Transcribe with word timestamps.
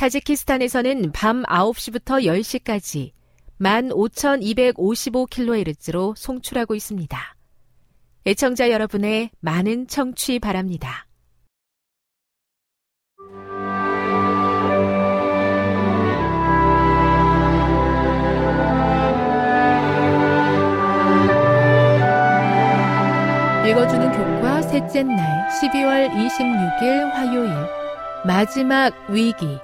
타지키스탄에서는 0.00 1.12
밤 1.12 1.42
9시부터 1.42 2.24
10시까지 2.24 3.12
15,255kHz로 3.60 6.16
송출하고 6.16 6.74
있습니다. 6.74 7.36
애청자 8.26 8.70
여러분의 8.70 9.28
많은 9.40 9.86
청취 9.88 10.38
바랍니다. 10.38 11.06
읽어주는 23.68 24.12
교과 24.12 24.62
셋째 24.62 25.02
날 25.02 25.46
12월 25.60 26.08
26일 26.14 27.10
화요일 27.10 27.50
마지막 28.24 28.94
위기 29.10 29.60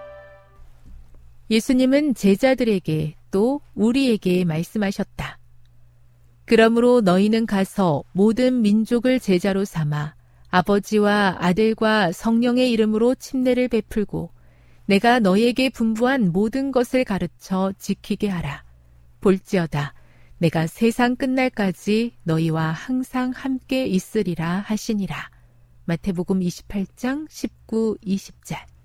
예수님은 1.50 2.14
제자들에게 2.14 3.14
또 3.30 3.60
우리에게 3.74 4.44
말씀하셨다. 4.44 5.38
그러므로 6.44 7.00
너희는 7.00 7.46
가서 7.46 8.04
모든 8.12 8.62
민족을 8.62 9.20
제자로 9.20 9.64
삼아 9.64 10.14
아버지와 10.48 11.36
아들과 11.38 12.12
성령의 12.12 12.70
이름으로 12.70 13.14
침례를 13.14 13.68
베풀고 13.68 14.30
내가 14.86 15.18
너희에게 15.18 15.70
분부한 15.70 16.32
모든 16.32 16.70
것을 16.70 17.04
가르쳐 17.04 17.72
지키게 17.78 18.28
하라. 18.28 18.64
볼지어다. 19.20 19.94
내가 20.38 20.66
세상 20.66 21.16
끝날까지 21.16 22.14
너희와 22.22 22.70
항상 22.70 23.32
함께 23.34 23.86
있으리라 23.86 24.60
하시니라. 24.66 25.30
마태복음 25.86 26.40
28장 26.40 27.26
19, 27.28 27.98
20절. 28.04 28.75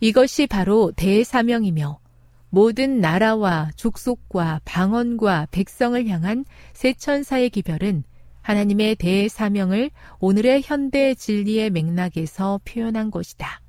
이것이 0.00 0.46
바로 0.46 0.92
대사명이며 0.96 2.00
모든 2.48 3.00
나라와 3.00 3.70
족속과 3.76 4.62
방언과 4.64 5.48
백성을 5.50 6.06
향한 6.08 6.44
세천사의 6.72 7.50
기별은 7.50 8.02
하나님의 8.40 8.96
대사명을 8.96 9.90
오늘의 10.18 10.62
현대 10.64 11.14
진리의 11.14 11.70
맥락에서 11.70 12.60
표현한 12.64 13.10
것이다. 13.10 13.60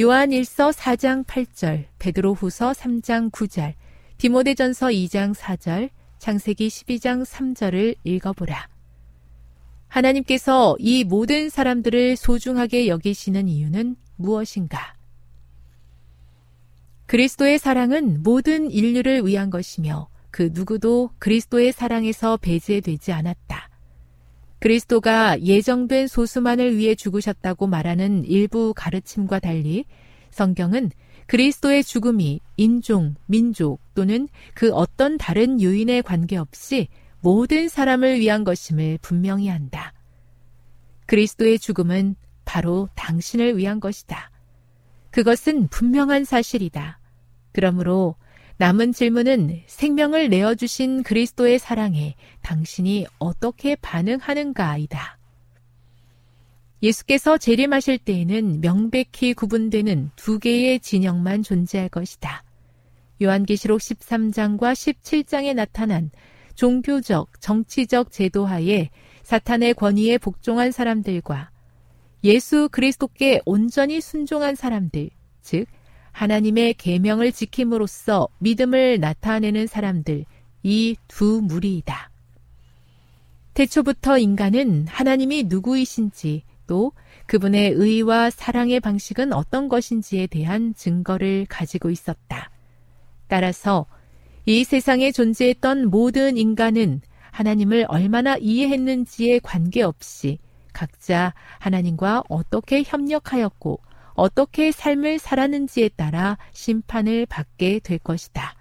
요한 0.00 0.30
1서 0.30 0.72
4장 0.72 1.24
8절, 1.24 1.86
베드로 1.98 2.34
후서 2.34 2.72
3장 2.72 3.30
9절, 3.30 3.74
디모데전서 4.18 4.88
2장 4.88 5.34
4절, 5.34 5.90
창세기 6.18 6.68
12장 6.68 7.24
3절을 7.24 7.96
읽어보라. 8.04 8.68
하나님께서 9.88 10.76
이 10.78 11.04
모든 11.04 11.48
사람들을 11.48 12.16
소중하게 12.16 12.88
여기시는 12.88 13.48
이유는 13.48 13.96
무엇인가? 14.20 14.94
그리스도의 17.06 17.58
사랑은 17.58 18.22
모든 18.22 18.70
인류를 18.70 19.26
위한 19.26 19.50
것이며 19.50 20.08
그 20.30 20.50
누구도 20.52 21.10
그리스도의 21.18 21.72
사랑에서 21.72 22.36
배제되지 22.36 23.12
않았다. 23.12 23.68
그리스도가 24.60 25.40
예정된 25.40 26.06
소수만을 26.06 26.76
위해 26.76 26.94
죽으셨다고 26.94 27.66
말하는 27.66 28.24
일부 28.26 28.72
가르침과 28.76 29.40
달리 29.40 29.86
성경은 30.30 30.90
그리스도의 31.26 31.82
죽음이 31.82 32.40
인종, 32.56 33.14
민족 33.26 33.80
또는 33.94 34.28
그 34.54 34.72
어떤 34.72 35.16
다른 35.16 35.60
요인에 35.60 36.02
관계없이 36.02 36.88
모든 37.20 37.68
사람을 37.68 38.20
위한 38.20 38.44
것임을 38.44 38.98
분명히 39.00 39.48
한다. 39.48 39.92
그리스도의 41.06 41.58
죽음은 41.58 42.16
바로 42.50 42.88
당신을 42.96 43.56
위한 43.58 43.78
것이다. 43.78 44.32
그것은 45.12 45.68
분명한 45.68 46.24
사실이다. 46.24 46.98
그러므로 47.52 48.16
남은 48.56 48.92
질문은 48.92 49.62
생명을 49.68 50.30
내어주신 50.30 51.04
그리스도의 51.04 51.60
사랑에 51.60 52.16
당신이 52.42 53.06
어떻게 53.20 53.76
반응하는가이다. 53.76 55.18
예수께서 56.82 57.38
재림하실 57.38 57.98
때에는 57.98 58.60
명백히 58.60 59.32
구분되는 59.32 60.10
두 60.16 60.40
개의 60.40 60.80
진영만 60.80 61.44
존재할 61.44 61.88
것이다. 61.88 62.42
요한계시록 63.22 63.78
13장과 63.78 64.72
17장에 64.72 65.54
나타난 65.54 66.10
종교적, 66.56 67.40
정치적 67.40 68.10
제도하에 68.10 68.90
사탄의 69.22 69.74
권위에 69.74 70.18
복종한 70.18 70.72
사람들과 70.72 71.50
예수 72.24 72.68
그리스도께 72.70 73.40
온전히 73.46 74.00
순종한 74.00 74.54
사람들, 74.54 75.10
즉 75.42 75.66
하나님의 76.12 76.74
계명을 76.74 77.32
지킴으로써 77.32 78.28
믿음을 78.38 79.00
나타내는 79.00 79.66
사람들, 79.66 80.24
이 80.62 80.96
두 81.08 81.40
무리이다. 81.42 82.10
태초부터 83.54 84.18
인간은 84.18 84.86
하나님이 84.88 85.44
누구이신지 85.44 86.44
또 86.66 86.92
그분의 87.26 87.72
의와 87.72 88.30
사랑의 88.30 88.80
방식은 88.80 89.32
어떤 89.32 89.68
것인지에 89.68 90.26
대한 90.26 90.74
증거를 90.74 91.46
가지고 91.48 91.90
있었다. 91.90 92.50
따라서 93.28 93.86
이 94.46 94.64
세상에 94.64 95.12
존재했던 95.12 95.88
모든 95.90 96.36
인간은 96.36 97.00
하나님을 97.30 97.86
얼마나 97.88 98.36
이해했는지에 98.36 99.40
관계없이 99.40 100.38
각자 100.72 101.34
하나님과 101.58 102.24
어떻게 102.28 102.82
협력하였고 102.84 103.80
어떻게 104.14 104.72
삶을 104.72 105.18
살았는지에 105.18 105.90
따라 105.96 106.38
심판을 106.52 107.26
받게 107.26 107.80
될 107.80 107.98
것이다. 107.98 108.54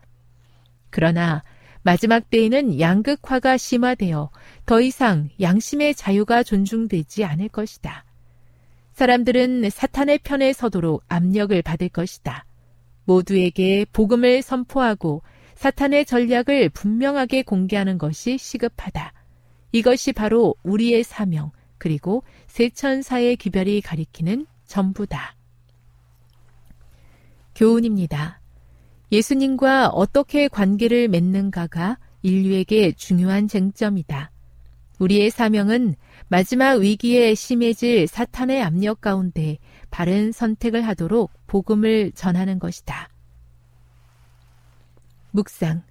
그러나 0.90 1.44
마지막 1.82 2.30
때에는 2.30 2.80
양극화가 2.80 3.58
심화되어 3.58 4.30
더 4.66 4.82
이상 4.82 5.30
양심의 5.40 5.96
자유가 5.96 6.44
존중되지 6.44 7.24
않을 7.26 7.50
것이다. 7.50 8.06
사람들은 8.94 9.70
사탄의 9.70 10.20
편에 10.20 10.52
서도록 10.52 11.04
압력을 11.08 11.62
받을 11.62 11.90
것이다. 11.90 12.46
모두에게 13.06 13.86
복음을 13.92 14.42
선포하고 14.42 15.24
사탄의 15.56 16.06
전략을 16.06 16.70
분명하게 16.70 17.44
공개하는 17.44 17.98
것이 17.98 18.38
시급하다. 18.38 19.14
이것이 19.72 20.14
바로 20.14 20.56
우리의 20.64 21.04
사명, 21.04 21.52
그리고 21.80 22.24
세천사의 22.48 23.38
기별이 23.38 23.82
가리키는 23.82 24.46
전부다. 24.68 25.36
교훈입니다. 27.56 28.40
예수님과 29.12 29.90
어떻게 29.90 30.48
관계를 30.48 31.08
맺는가가 31.08 31.98
인류에게 32.22 32.92
중요한 32.92 33.48
쟁점이다. 33.48 34.32
우리의 35.00 35.32
사명은 35.32 35.96
마지막 36.28 36.80
위기에 36.80 37.34
심해질 37.34 38.08
사탄의 38.08 38.62
압력 38.62 39.02
가운데 39.02 39.58
바른 39.90 40.32
선택을 40.32 40.86
하도록 40.88 41.32
복음을 41.48 42.12
전하는 42.12 42.60
것이다. 42.60 43.10
묵상. 45.32 45.84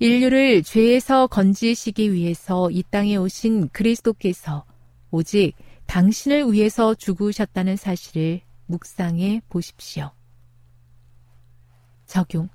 인류를 0.00 0.62
죄에서 0.62 1.26
건지시기 1.26 2.12
위해서 2.12 2.70
이 2.70 2.82
땅에 2.90 3.16
오신 3.16 3.70
그리스도께서 3.70 4.64
오직 5.10 5.54
당신을 5.86 6.52
위해서 6.52 6.94
죽으셨다는 6.94 7.76
사실을 7.76 8.42
묵상해 8.66 9.42
보십시오. 9.48 10.10
적용. 12.06 12.48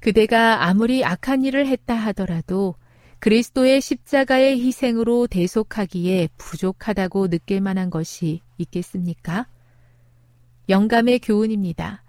그대가 0.00 0.64
아무리 0.64 1.04
악한 1.04 1.44
일을 1.44 1.66
했다 1.66 1.94
하더라도 1.94 2.76
그리스도의 3.18 3.80
십자가의 3.80 4.60
희생으로 4.60 5.26
대속하기에 5.26 6.28
부족하다고 6.36 7.28
느낄 7.28 7.60
만한 7.60 7.90
것이 7.90 8.40
있겠습니까? 8.58 9.48
영감의 10.68 11.20
교훈입니다. 11.20 12.04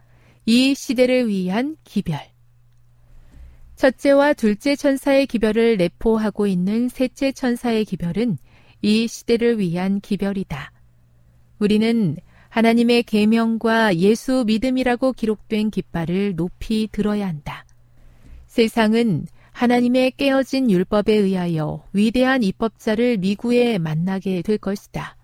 이 0.45 0.75
시대를 0.75 1.27
위한 1.27 1.77
기별. 1.83 2.19
첫째와 3.75 4.33
둘째 4.33 4.75
천사의 4.75 5.27
기별을 5.27 5.77
내포하고 5.77 6.47
있는 6.47 6.89
셋째 6.89 7.31
천사의 7.31 7.85
기별은 7.85 8.37
이 8.81 9.07
시대를 9.07 9.59
위한 9.59 9.99
기별이다. 9.99 10.71
우리는 11.59 12.17
하나님의 12.49 13.03
계명과 13.03 13.97
예수 13.97 14.43
믿음이라고 14.45 15.13
기록된 15.13 15.69
깃발을 15.69 16.35
높이 16.35 16.87
들어야 16.91 17.27
한다. 17.27 17.65
세상은 18.45 19.27
하나님의 19.51 20.11
깨어진 20.11 20.69
율법에 20.69 21.13
의하여 21.13 21.83
위대한 21.91 22.43
입법자를 22.43 23.17
미구에 23.17 23.79
만나게 23.79 24.41
될 24.43 24.57
것이다. 24.57 25.17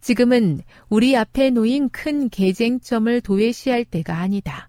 지금은 0.00 0.60
우리 0.88 1.16
앞에 1.16 1.50
놓인 1.50 1.88
큰 1.88 2.28
개쟁점을 2.28 3.20
도외시할 3.22 3.84
때가 3.84 4.18
아니다. 4.18 4.68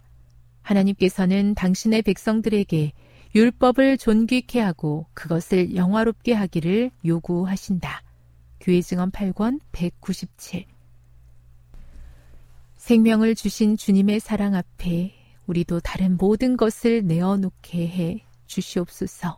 하나님께서는 0.61 1.53
당신의 1.53 2.01
백성들에게 2.01 2.91
율법을 3.35 3.97
존귀케 3.97 4.61
하고 4.61 5.07
그것을 5.13 5.75
영화롭게 5.75 6.31
하기를 6.31 6.91
요구하신다. 7.05 8.01
교회 8.61 8.81
증언 8.81 9.11
8권 9.11 9.59
197 9.73 10.63
생명을 12.77 13.35
주신 13.35 13.75
주님의 13.75 14.21
사랑 14.21 14.55
앞에 14.55 15.13
우리도 15.47 15.81
다른 15.81 16.15
모든 16.15 16.55
것을 16.55 17.05
내어놓게 17.05 17.87
해 17.89 18.25
주시옵소서. 18.45 19.37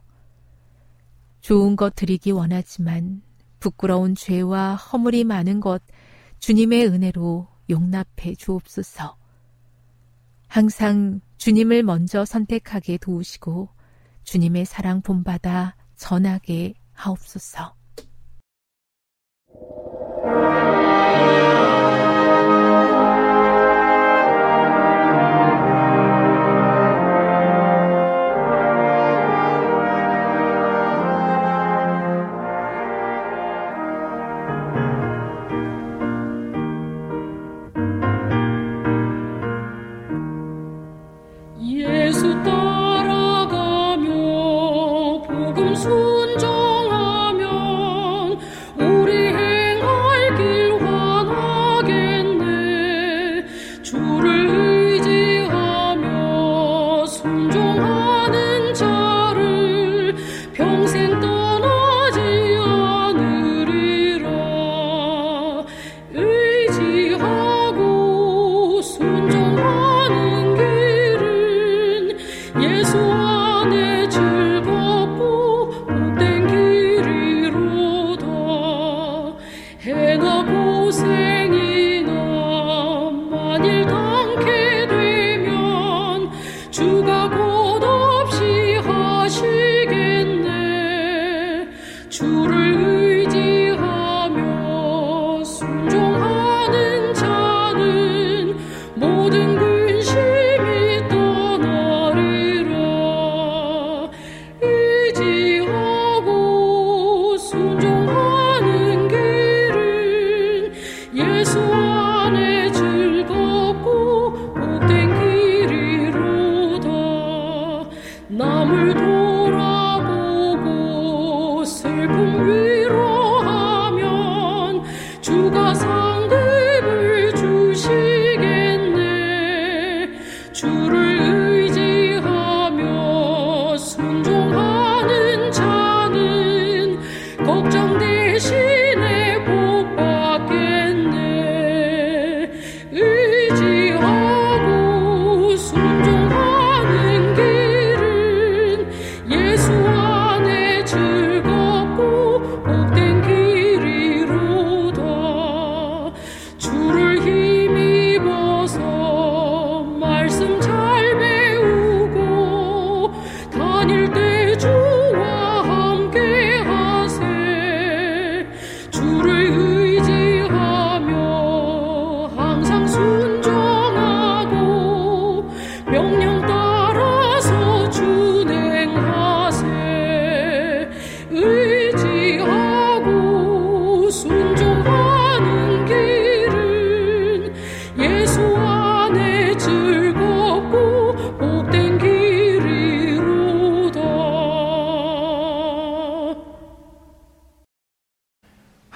좋은 1.42 1.76
것 1.76 1.96
드리기 1.96 2.30
원하지만 2.30 3.24
부끄러운 3.60 4.14
죄와 4.14 4.76
허물이 4.76 5.24
많은 5.24 5.60
것 5.60 5.82
주님의 6.38 6.86
은혜로 6.86 7.48
용납해 7.72 8.36
주옵소서. 8.38 9.18
항상 10.48 11.20
주님을 11.38 11.82
먼저 11.82 12.26
선택하게 12.26 13.00
도우시고 13.00 13.76
주님의 14.28 14.66
사랑 14.66 15.02
본받아 15.02 15.78
전하게 15.96 16.74
하옵소서. 16.92 17.74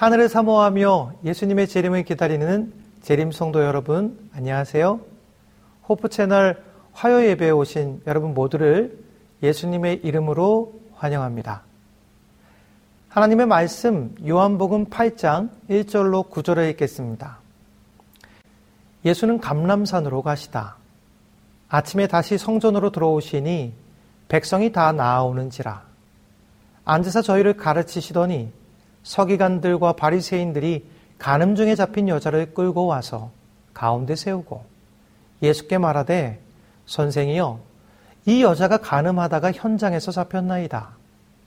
하늘을 0.02 0.30
사모하며 0.30 1.14
예수님의 1.26 1.68
재림을 1.68 2.02
기다리는 2.06 2.74
재림 3.04 3.32
성도 3.32 3.64
여러분, 3.64 4.32
안녕하세요. 4.34 5.00
호프 5.88 6.10
채널 6.10 6.64
화요 6.92 7.24
예배에 7.24 7.52
오신 7.52 8.02
여러분 8.08 8.34
모두를 8.34 8.98
예수님의 9.44 10.02
이름으로 10.04 10.74
환영합니다. 10.96 11.62
하나님의 13.10 13.46
말씀 13.46 14.16
요한복음 14.28 14.86
8장 14.86 15.52
1절로 15.70 16.32
9절을 16.32 16.72
읽겠습니다. 16.72 17.38
예수는 19.06 19.40
감람산으로 19.40 20.24
가시다. 20.24 20.78
아침에 21.70 22.08
다시 22.08 22.40
성전으로 22.40 22.92
들어오시니 22.92 23.74
백성이 24.30 24.72
다 24.72 24.94
나아오는지라. 24.94 25.84
앉으사 26.86 27.22
저희를 27.22 27.56
가르치시더니 27.56 28.61
서기관들과 29.04 29.94
바리새인들이 29.94 30.86
간음 31.18 31.56
중에 31.56 31.76
잡힌 31.76 32.08
여자를 32.08 32.54
끌고 32.54 32.86
와서 32.86 33.32
가운데 33.74 34.16
세우고 34.16 34.64
예수께 35.42 35.78
말하되 35.78 36.40
선생이여 36.86 37.60
이 38.26 38.44
여자가 38.44 38.78
간음하다가 38.78 39.52
현장에서 39.52 40.12
잡혔나이다. 40.12 40.90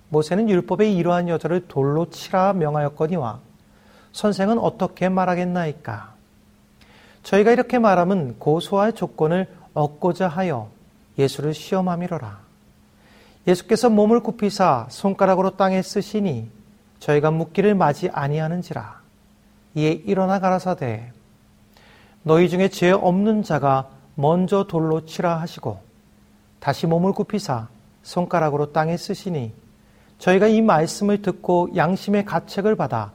모세는 0.08 0.48
율법에 0.48 0.90
이러한 0.92 1.28
여자를 1.28 1.66
돌로 1.68 2.10
치라 2.10 2.52
명하였거니와 2.52 3.40
선생은 4.12 4.58
어떻게 4.58 5.08
말하겠나이까? 5.08 6.14
저희가 7.22 7.50
이렇게 7.52 7.78
말하면 7.78 8.36
고소할 8.38 8.92
조건을 8.92 9.48
얻고자 9.72 10.28
하여 10.28 10.70
예수를 11.18 11.54
시험함이로라. 11.54 12.38
예수께서 13.46 13.90
몸을 13.90 14.20
굽히사 14.20 14.86
손가락으로 14.90 15.56
땅에 15.56 15.82
쓰시니 15.82 16.48
저희가 17.04 17.30
묻기를 17.30 17.74
맞이 17.74 18.08
아니하는지라. 18.10 19.02
이에 19.74 19.90
일어나 19.90 20.38
가라사대 20.38 21.12
너희 22.22 22.48
중에 22.48 22.68
죄 22.68 22.92
없는 22.92 23.42
자가 23.42 23.90
먼저 24.14 24.64
돌로 24.64 25.04
치라 25.04 25.38
하시고 25.38 25.80
다시 26.60 26.86
몸을 26.86 27.12
굽히사 27.12 27.68
손가락으로 28.02 28.72
땅에 28.72 28.96
쓰시니 28.96 29.52
저희가 30.18 30.46
이 30.46 30.62
말씀을 30.62 31.20
듣고 31.20 31.68
양심의 31.76 32.24
가책을 32.24 32.74
받아 32.76 33.12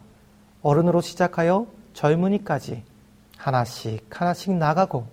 어른으로 0.61 1.01
시작하여 1.01 1.65
젊은이까지 1.93 2.83
하나씩 3.37 4.05
하나씩 4.09 4.53
나가고 4.53 5.07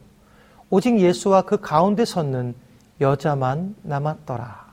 오직 0.69 0.99
예수와 0.99 1.43
그 1.43 1.59
가운데 1.61 2.05
섰는 2.05 2.55
여자만 3.01 3.77
남았더라. 3.83 4.66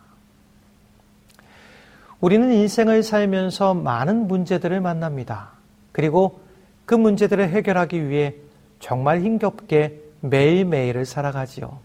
우리는 2.24 2.54
인생을 2.54 3.04
살면서 3.04 3.74
많은 3.74 4.30
문제들을 4.30 4.80
만납니다. 4.80 5.50
그리고 5.92 6.40
그 6.86 6.96
문제들을 6.96 7.50
해결하기 7.50 8.08
위해 8.08 8.36
정말 8.80 9.20
힘겹게 9.20 10.00
매일매일을 10.22 11.06
살아가지요. 11.06 11.80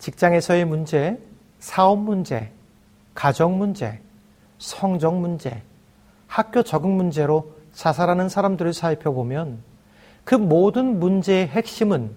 직장에서의 0.00 0.66
문제, 0.66 1.18
사업 1.60 1.98
문제, 1.98 2.52
가정 3.14 3.56
문제, 3.56 4.00
성적 4.58 5.14
문제, 5.14 5.62
학교 6.26 6.62
적응 6.62 6.98
문제로 6.98 7.54
자살하는 7.72 8.28
사람들을 8.28 8.74
살펴보면 8.74 9.60
그 10.24 10.34
모든 10.34 11.00
문제의 11.00 11.46
핵심은 11.48 12.10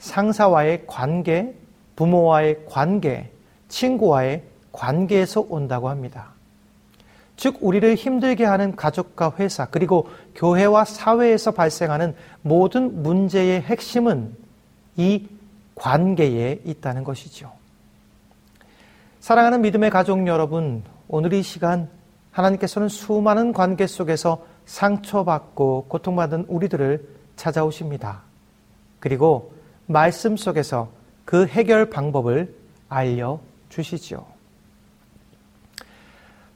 상사와의 0.00 0.82
관계, 0.88 1.54
부모와의 1.94 2.64
관계, 2.68 3.30
친구와의 3.68 4.42
관계에서 4.72 5.46
온다고 5.48 5.88
합니다. 5.88 6.39
즉 7.40 7.56
우리를 7.62 7.94
힘들게 7.94 8.44
하는 8.44 8.76
가족과 8.76 9.32
회사 9.38 9.64
그리고 9.64 10.10
교회와 10.34 10.84
사회에서 10.84 11.52
발생하는 11.52 12.14
모든 12.42 13.02
문제의 13.02 13.62
핵심은 13.62 14.36
이 14.98 15.26
관계에 15.74 16.60
있다는 16.66 17.02
것이죠. 17.02 17.50
사랑하는 19.20 19.62
믿음의 19.62 19.88
가족 19.88 20.26
여러분, 20.26 20.84
오늘 21.08 21.32
이 21.32 21.42
시간 21.42 21.88
하나님께서는 22.30 22.90
수많은 22.90 23.54
관계 23.54 23.86
속에서 23.86 24.44
상처받고 24.66 25.86
고통받은 25.88 26.44
우리들을 26.46 27.08
찾아오십니다. 27.36 28.20
그리고 28.98 29.54
말씀 29.86 30.36
속에서 30.36 30.90
그 31.24 31.46
해결 31.46 31.88
방법을 31.88 32.54
알려 32.90 33.40
주시죠. 33.70 34.29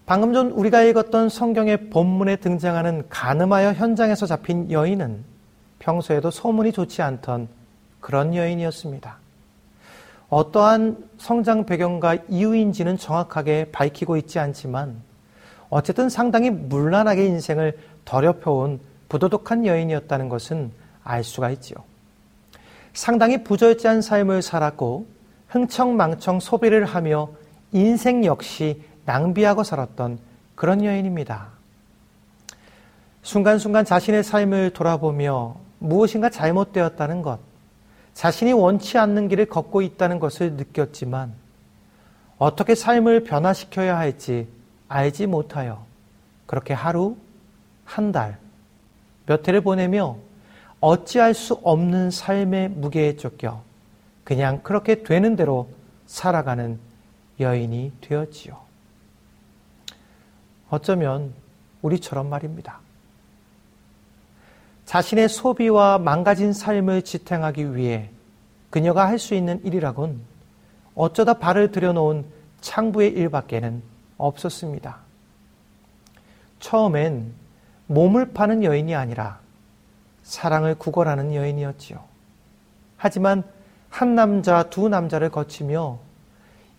방금 0.06 0.34
전 0.34 0.50
우리가 0.50 0.82
읽었던 0.82 1.30
성경의 1.30 1.88
본문에 1.88 2.36
등장하는 2.36 3.04
가늠하여 3.08 3.72
현장에서 3.72 4.26
잡힌 4.26 4.70
여인은 4.70 5.24
평소에도 5.78 6.30
소문이 6.30 6.72
좋지 6.72 7.00
않던 7.00 7.48
그런 8.00 8.34
여인이었습니다. 8.34 9.16
어떠한 10.28 11.08
성장 11.16 11.64
배경과 11.64 12.18
이유인지는 12.28 12.98
정확하게 12.98 13.70
밝히고 13.72 14.18
있지 14.18 14.38
않지만 14.38 15.00
어쨌든 15.70 16.10
상당히 16.10 16.50
문란하게 16.50 17.24
인생을 17.24 17.78
더럽혀온 18.04 18.80
부도덕한 19.08 19.64
여인이었다는 19.64 20.28
것은 20.28 20.70
알 21.02 21.24
수가 21.24 21.50
있지요. 21.50 21.78
상당히 22.92 23.42
부절제한 23.42 24.02
삶을 24.02 24.42
살았고 24.42 25.06
흥청망청 25.48 26.40
소비를 26.40 26.84
하며 26.84 27.30
인생 27.72 28.24
역시 28.24 28.82
낭비하고 29.04 29.64
살았던 29.64 30.18
그런 30.54 30.84
여인입니다. 30.84 31.48
순간순간 33.22 33.84
자신의 33.84 34.22
삶을 34.22 34.70
돌아보며 34.70 35.56
무엇인가 35.78 36.30
잘못되었다는 36.30 37.22
것, 37.22 37.38
자신이 38.12 38.52
원치 38.52 38.98
않는 38.98 39.28
길을 39.28 39.46
걷고 39.46 39.82
있다는 39.82 40.20
것을 40.20 40.52
느꼈지만 40.52 41.32
어떻게 42.38 42.74
삶을 42.74 43.24
변화시켜야 43.24 43.98
할지 43.98 44.48
알지 44.88 45.26
못하여 45.26 45.84
그렇게 46.46 46.74
하루, 46.74 47.16
한 47.84 48.12
달, 48.12 48.38
몇 49.26 49.46
해를 49.46 49.60
보내며 49.62 50.16
어찌할 50.80 51.34
수 51.34 51.54
없는 51.62 52.10
삶의 52.10 52.68
무게에 52.70 53.16
쫓겨 53.16 53.62
그냥 54.22 54.62
그렇게 54.62 55.02
되는 55.02 55.36
대로 55.36 55.68
살아가는 56.06 56.78
여인이 57.40 57.92
되었지요. 58.00 58.63
어쩌면 60.74 61.32
우리처럼 61.82 62.28
말입니다. 62.28 62.80
자신의 64.86 65.28
소비와 65.28 65.98
망가진 65.98 66.52
삶을 66.52 67.02
지탱하기 67.02 67.76
위해 67.76 68.10
그녀가 68.70 69.06
할 69.06 69.18
수 69.18 69.34
있는 69.34 69.64
일이라곤 69.64 70.20
어쩌다 70.96 71.34
발을 71.34 71.70
들여놓은 71.70 72.24
창부의 72.60 73.12
일밖에는 73.12 73.82
없었습니다. 74.18 74.96
처음엔 76.58 77.32
몸을 77.86 78.32
파는 78.32 78.64
여인이 78.64 78.94
아니라 78.96 79.38
사랑을 80.24 80.74
구걸하는 80.74 81.34
여인이었지요. 81.34 82.02
하지만 82.96 83.44
한 83.90 84.16
남자, 84.16 84.64
두 84.70 84.88
남자를 84.88 85.30
거치며 85.30 85.98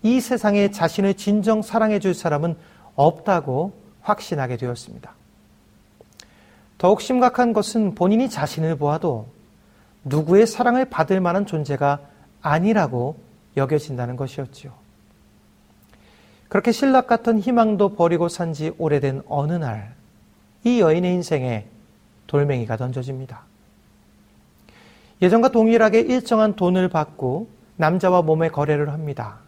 이 0.02 0.20
세상에 0.20 0.70
자신을 0.70 1.14
진정 1.14 1.62
사랑해 1.62 1.98
줄 1.98 2.12
사람은 2.12 2.56
없다고 2.94 3.85
확신하게 4.06 4.56
되었습니다. 4.56 5.12
더욱 6.78 7.00
심각한 7.00 7.52
것은 7.52 7.94
본인이 7.94 8.28
자신을 8.30 8.76
보아도 8.76 9.28
누구의 10.04 10.46
사랑을 10.46 10.84
받을 10.84 11.20
만한 11.20 11.46
존재가 11.46 12.00
아니라고 12.42 13.18
여겨진다는 13.56 14.16
것이었지요. 14.16 14.72
그렇게 16.48 16.70
신락 16.70 17.08
같은 17.08 17.40
희망도 17.40 17.96
버리고 17.96 18.28
산 18.28 18.52
지 18.52 18.72
오래된 18.78 19.22
어느 19.26 19.54
날, 19.54 19.94
이 20.62 20.80
여인의 20.80 21.12
인생에 21.14 21.66
돌멩이가 22.28 22.76
던져집니다. 22.76 23.42
예전과 25.22 25.48
동일하게 25.48 26.00
일정한 26.00 26.54
돈을 26.54 26.88
받고 26.88 27.48
남자와 27.76 28.22
몸의 28.22 28.50
거래를 28.52 28.92
합니다. 28.92 29.38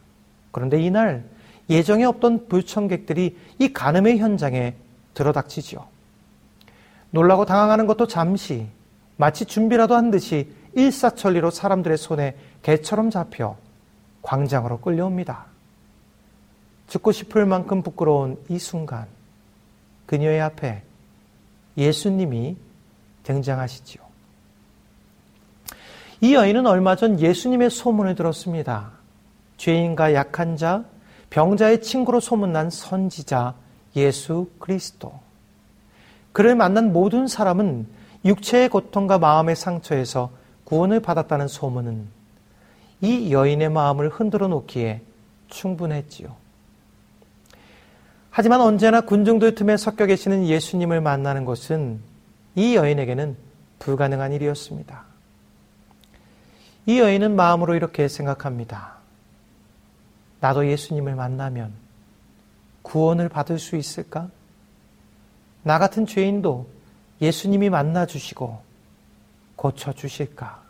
그런데 0.51 0.81
이날 0.83 1.25
예정에 1.71 2.05
없던 2.05 2.49
불청객들이 2.49 3.37
이 3.59 3.73
간음의 3.73 4.19
현장에 4.19 4.75
들어닥치지요. 5.15 5.87
놀라고 7.11 7.45
당황하는 7.45 7.87
것도 7.87 8.07
잠시 8.07 8.67
마치 9.17 9.45
준비라도 9.45 9.95
한 9.95 10.11
듯이 10.11 10.51
일사천리로 10.75 11.51
사람들의 11.51 11.99
손에 11.99 12.37
개처럼 12.63 13.11
잡혀 13.11 13.57
광장으로 14.23 14.81
끌려옵니다. 14.81 15.47
죽고 16.89 17.13
싶을 17.13 17.47
만큼 17.47 17.83
부끄러운 17.83 18.39
이 18.49 18.59
순간 18.59 19.07
그녀의 20.07 20.41
앞에 20.41 20.83
예수님이 21.77 22.57
등장하시지요. 23.25 24.03
이 26.21 26.35
여인은 26.35 26.67
얼마 26.67 26.97
전 26.97 27.21
예수님의 27.21 27.71
소문을 27.71 28.15
들었습니다. 28.15 28.93
죄인과 29.57 30.15
약한 30.15 30.57
자, 30.57 30.85
병자의 31.31 31.83
친구로 31.83 32.21
소문난 32.21 32.71
선지자 32.71 33.55
예수 33.97 34.49
그리스도. 34.59 35.13
그를 36.33 36.55
만난 36.55 36.93
모든 36.93 37.27
사람은 37.27 37.87
육체의 38.25 38.69
고통과 38.69 39.19
마음의 39.19 39.57
상처에서 39.57 40.31
구원을 40.65 41.01
받았다는 41.01 41.49
소문은 41.49 42.07
이 43.01 43.33
여인의 43.33 43.71
마음을 43.71 44.09
흔들어 44.09 44.49
놓기에 44.49 45.03
충분했지요. 45.49 46.35
하지만 48.31 48.61
언제나 48.61 49.01
군중들 49.01 49.55
틈에 49.55 49.77
섞여 49.77 50.07
계시는 50.07 50.47
예수님을 50.47 51.01
만나는 51.01 51.45
것은 51.45 52.01
이 52.55 52.77
여인에게는 52.77 53.37
불가능한 53.79 54.33
일이었습니다. 54.33 55.05
이 56.87 57.01
여인은 57.01 57.35
마음으로 57.35 57.75
이렇게 57.75 58.09
생각합니다. 58.09 58.98
나도 60.41 60.69
예수님을 60.69 61.15
만나면 61.15 61.73
구원을 62.83 63.29
받을 63.29 63.59
수 63.59 63.77
있을까? 63.77 64.29
나 65.63 65.79
같은 65.79 66.07
죄인도 66.07 66.69
예수님이 67.21 67.69
만나 67.71 68.07
주시고 68.07 68.61
고쳐 69.57 69.93
주실까? 69.93 70.63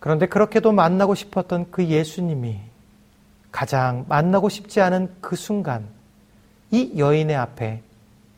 그런데 0.00 0.26
그렇게도 0.26 0.72
만나고 0.72 1.14
싶었던 1.14 1.70
그 1.70 1.84
예수님이 1.84 2.60
가장 3.52 4.04
만나고 4.08 4.48
싶지 4.48 4.80
않은 4.80 5.16
그 5.20 5.36
순간 5.36 5.88
이 6.70 6.92
여인의 6.96 7.36
앞에 7.36 7.82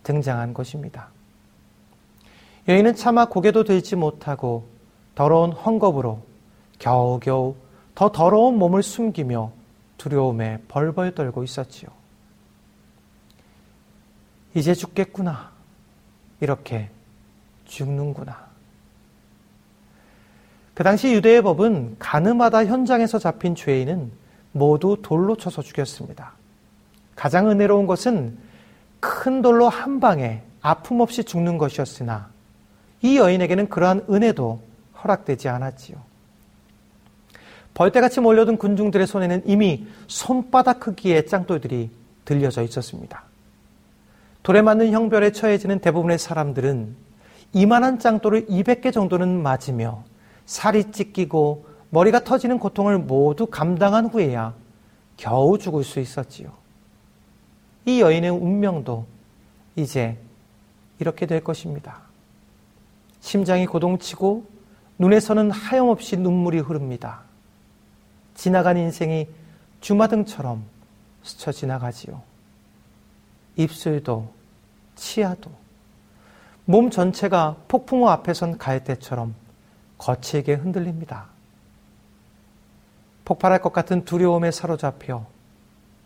등장한 0.03 0.55
것입니다. 0.55 1.09
여인은 2.69 2.95
차마 2.95 3.27
고개도 3.27 3.65
들지 3.65 3.97
못하고 3.97 4.69
더러운 5.15 5.53
헝겊으로 5.53 6.21
겨우겨우 6.79 7.55
더 8.01 8.11
더러운 8.11 8.57
몸을 8.57 8.83
숨기며 8.83 9.53
두려움에 9.99 10.63
벌벌 10.69 11.15
떨고 11.15 11.45
있었지요. 11.45 11.91
이제 14.55 14.73
죽겠구나. 14.73 15.51
이렇게 16.41 16.89
죽는구나. 17.67 18.47
그 20.73 20.83
당시 20.83 21.13
유대의 21.13 21.43
법은 21.43 21.97
가늠하다 21.99 22.65
현장에서 22.65 23.19
잡힌 23.19 23.55
죄인은 23.55 24.11
모두 24.53 24.97
돌로 25.03 25.37
쳐서 25.37 25.61
죽였습니다. 25.61 26.33
가장 27.15 27.51
은혜로운 27.51 27.87
것은 27.87 28.39
큰 29.01 29.43
돌로 29.43 29.69
한 29.69 30.01
방에 30.01 30.43
아픔 30.63 31.01
없이 31.01 31.23
죽는 31.23 31.59
것이었으나 31.59 32.31
이 33.03 33.19
여인에게는 33.19 33.69
그러한 33.69 34.07
은혜도 34.09 34.63
허락되지 35.03 35.51
않았지요. 35.51 36.10
벌떼같이 37.75 38.21
몰려든 38.21 38.57
군중들의 38.57 39.07
손에는 39.07 39.43
이미 39.47 39.87
손바닥 40.07 40.81
크기의 40.81 41.27
짱돌들이 41.27 41.91
들려져 42.25 42.63
있었습니다. 42.63 43.25
돌에 44.43 44.63
맞는 44.63 44.93
형별에 44.93 45.33
처해지는 45.33 45.81
대부분의 45.81 46.19
사람들은 46.19 46.97
이만한 47.53 47.99
짱돌을 47.99 48.47
200개 48.47 48.93
정도는 48.93 49.43
맞으며 49.43 50.05
살이 50.47 50.91
찢기고 50.93 51.67
머리가 51.91 52.25
터지는 52.25 52.59
고통을 52.59 52.99
모두 52.99 53.47
감당한 53.47 54.07
후에야 54.07 54.55
겨우 55.17 55.59
죽을 55.59 55.85
수 55.85 56.01
있었지요. 56.01 56.53
이 57.87 58.01
여인의 58.01 58.31
운명도 58.31 59.07
이제 59.77 60.17
이렇게 60.99 61.27
될 61.27 61.43
것입니다. 61.43 62.03
심장이 63.21 63.67
고동치고 63.67 64.45
눈에서는 64.99 65.51
하염없이 65.51 66.17
눈물이 66.17 66.61
흐릅니다. 66.61 67.23
지나간 68.41 68.79
인생이 68.79 69.29
주마등처럼 69.83 70.65
스쳐 71.23 71.53
지나가지요. 71.53 72.23
입술도 73.57 74.33
치아도 74.95 75.51
몸 76.65 76.89
전체가 76.89 77.59
폭풍우 77.69 78.09
앞에 78.09 78.33
선 78.33 78.57
갈대처럼 78.57 79.35
거칠게 79.99 80.55
흔들립니다. 80.55 81.27
폭발할 83.27 83.61
것 83.61 83.75
같은 83.75 84.07
두려움에 84.07 84.51
사로잡혀 84.51 85.27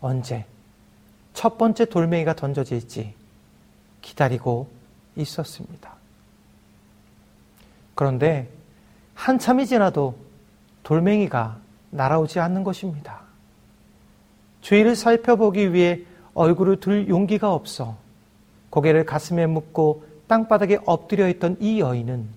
언제 0.01 0.45
첫 1.33 1.57
번째 1.57 1.85
돌멩이가 1.85 2.35
던져질지 2.35 3.13
기다리고 4.01 4.67
있었습니다. 5.15 5.93
그런데 7.95 8.49
한참이 9.13 9.65
지나도 9.65 10.17
돌멩이가 10.83 11.63
날아오지 11.95 12.39
않는 12.39 12.63
것입니다. 12.63 13.21
주위를 14.61 14.95
살펴보기 14.95 15.73
위해 15.73 16.01
얼굴을 16.33 16.79
들 16.79 17.07
용기가 17.07 17.53
없어 17.53 17.97
고개를 18.69 19.05
가슴에 19.05 19.45
묻고 19.45 20.03
땅바닥에 20.27 20.79
엎드려 20.85 21.29
있던 21.29 21.57
이 21.59 21.79
여인은 21.79 22.27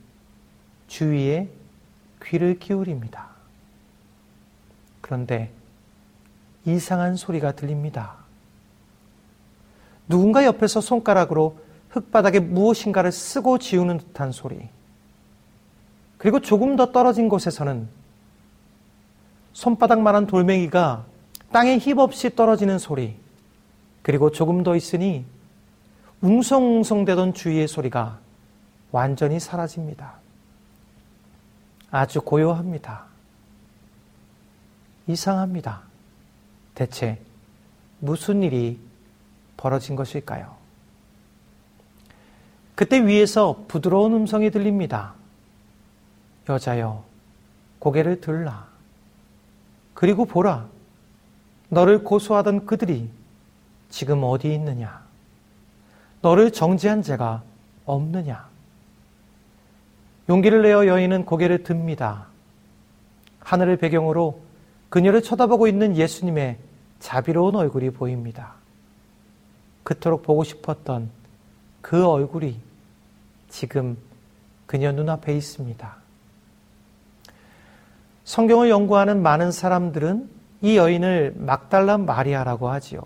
주위에 0.87 1.49
귀를 2.23 2.59
기울입니다. 2.59 3.29
그런데 5.01 5.51
이상한 6.65 7.17
소리가 7.17 7.53
들립니다. 7.53 8.17
누군가 10.07 10.45
옆에서 10.45 10.81
손가락으로 10.81 11.59
흙바닥에 11.91 12.41
무엇인가를 12.41 13.11
쓰고 13.11 13.59
지우는 13.59 13.99
듯한 13.99 14.33
소리. 14.33 14.69
그리고 16.19 16.41
조금 16.41 16.77
더 16.77 16.93
떨어진 16.93 17.29
곳에서는 17.29 17.89
손바닥만한 19.59 20.29
돌멩이가 20.29 21.05
땅에 21.51 21.79
힘없이 21.79 22.31
떨어지는 22.31 22.79
소리. 22.79 23.17
그리고 24.03 24.31
조금 24.31 24.63
더 24.63 24.77
있으니 24.77 25.25
웅성웅성대던 26.21 27.35
주위의 27.35 27.67
소리가 27.67 28.21
완전히 28.93 29.41
사라집니다. 29.41 30.15
아주 31.91 32.21
고요합니다. 32.21 33.07
이상합니다. 35.09 35.83
대체 36.77 37.21
무슨 37.99 38.45
일이 38.45 38.79
벌어진 39.57 39.97
것일까요? 39.97 40.55
그때 42.77 43.05
위에서 43.05 43.65
부드러운 43.67 44.13
음성이 44.13 44.53
들립니다. 44.53 45.15
여자여, 46.49 47.03
고개를 47.81 48.21
들라. 48.21 48.78
그리고 49.99 50.27
보라. 50.27 50.69
너를 51.71 52.05
고소하던 52.05 52.67
그들이 52.67 53.11
지금 53.91 54.23
어디 54.23 54.55
있느냐? 54.55 55.03
너를 56.23 56.53
정지한 56.53 57.03
자가 57.03 57.43
없느냐? 57.85 58.49
용기를 60.29 60.63
내어 60.63 60.87
여인은 60.87 61.25
고개를 61.25 61.65
듭니다. 61.65 62.29
하늘을 63.41 63.77
배경으로 63.77 64.41
그녀를 64.89 65.21
쳐다보고 65.21 65.67
있는 65.67 65.97
예수님의 65.97 66.59
자비로운 67.01 67.57
얼굴이 67.57 67.91
보입니다. 67.91 68.55
그토록 69.83 70.23
보고 70.23 70.45
싶었던 70.45 71.11
그 71.83 72.07
얼굴이 72.07 72.57
지금 73.49 73.97
그녀 74.67 74.93
눈앞에 74.93 75.37
있습니다. 75.37 75.98
성경을 78.29 78.69
연구하는 78.69 79.23
많은 79.23 79.51
사람들은 79.51 80.29
이 80.61 80.77
여인을 80.77 81.33
막달라 81.39 81.97
마리아라고 81.97 82.69
하지요. 82.69 83.01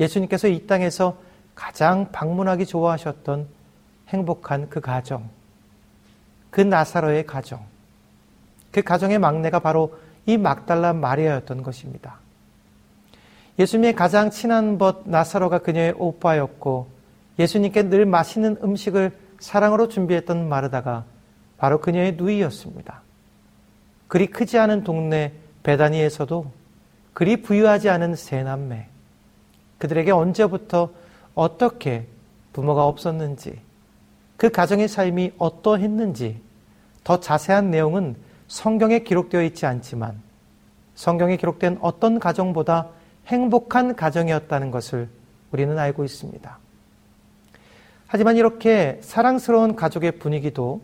예수님께서 0.00 0.48
이 0.48 0.66
땅에서 0.66 1.18
가장 1.54 2.10
방문하기 2.10 2.64
좋아하셨던 2.64 3.46
행복한 4.08 4.70
그 4.70 4.80
가정, 4.80 5.28
그 6.48 6.62
나사로의 6.62 7.26
가정, 7.26 7.60
그 8.72 8.80
가정의 8.80 9.18
막내가 9.18 9.58
바로 9.58 9.98
이 10.24 10.38
막달라 10.38 10.94
마리아였던 10.94 11.62
것입니다. 11.62 12.16
예수님의 13.58 13.94
가장 13.94 14.30
친한 14.30 14.78
벗 14.78 15.02
나사로가 15.04 15.58
그녀의 15.58 15.92
오빠였고 15.98 16.88
예수님께 17.38 17.90
늘 17.90 18.06
맛있는 18.06 18.56
음식을 18.62 19.14
사랑으로 19.38 19.88
준비했던 19.88 20.48
마르다가 20.48 21.04
바로 21.58 21.82
그녀의 21.82 22.14
누이였습니다. 22.14 23.02
그리 24.08 24.26
크지 24.26 24.58
않은 24.58 24.84
동네 24.84 25.32
베다니에서도 25.62 26.50
그리 27.12 27.42
부유하지 27.42 27.90
않은 27.90 28.14
세 28.14 28.42
남매. 28.42 28.86
그들에게 29.78 30.10
언제부터 30.10 30.90
어떻게 31.34 32.06
부모가 32.52 32.86
없었는지, 32.86 33.60
그 34.36 34.50
가정의 34.50 34.88
삶이 34.88 35.32
어떠했는지 35.38 36.40
더 37.04 37.20
자세한 37.20 37.70
내용은 37.70 38.16
성경에 38.48 39.00
기록되어 39.00 39.42
있지 39.42 39.66
않지만 39.66 40.20
성경에 40.94 41.36
기록된 41.36 41.78
어떤 41.80 42.18
가정보다 42.18 42.88
행복한 43.26 43.94
가정이었다는 43.94 44.70
것을 44.70 45.08
우리는 45.52 45.78
알고 45.78 46.04
있습니다. 46.04 46.58
하지만 48.06 48.36
이렇게 48.36 48.98
사랑스러운 49.02 49.76
가족의 49.76 50.12
분위기도 50.12 50.80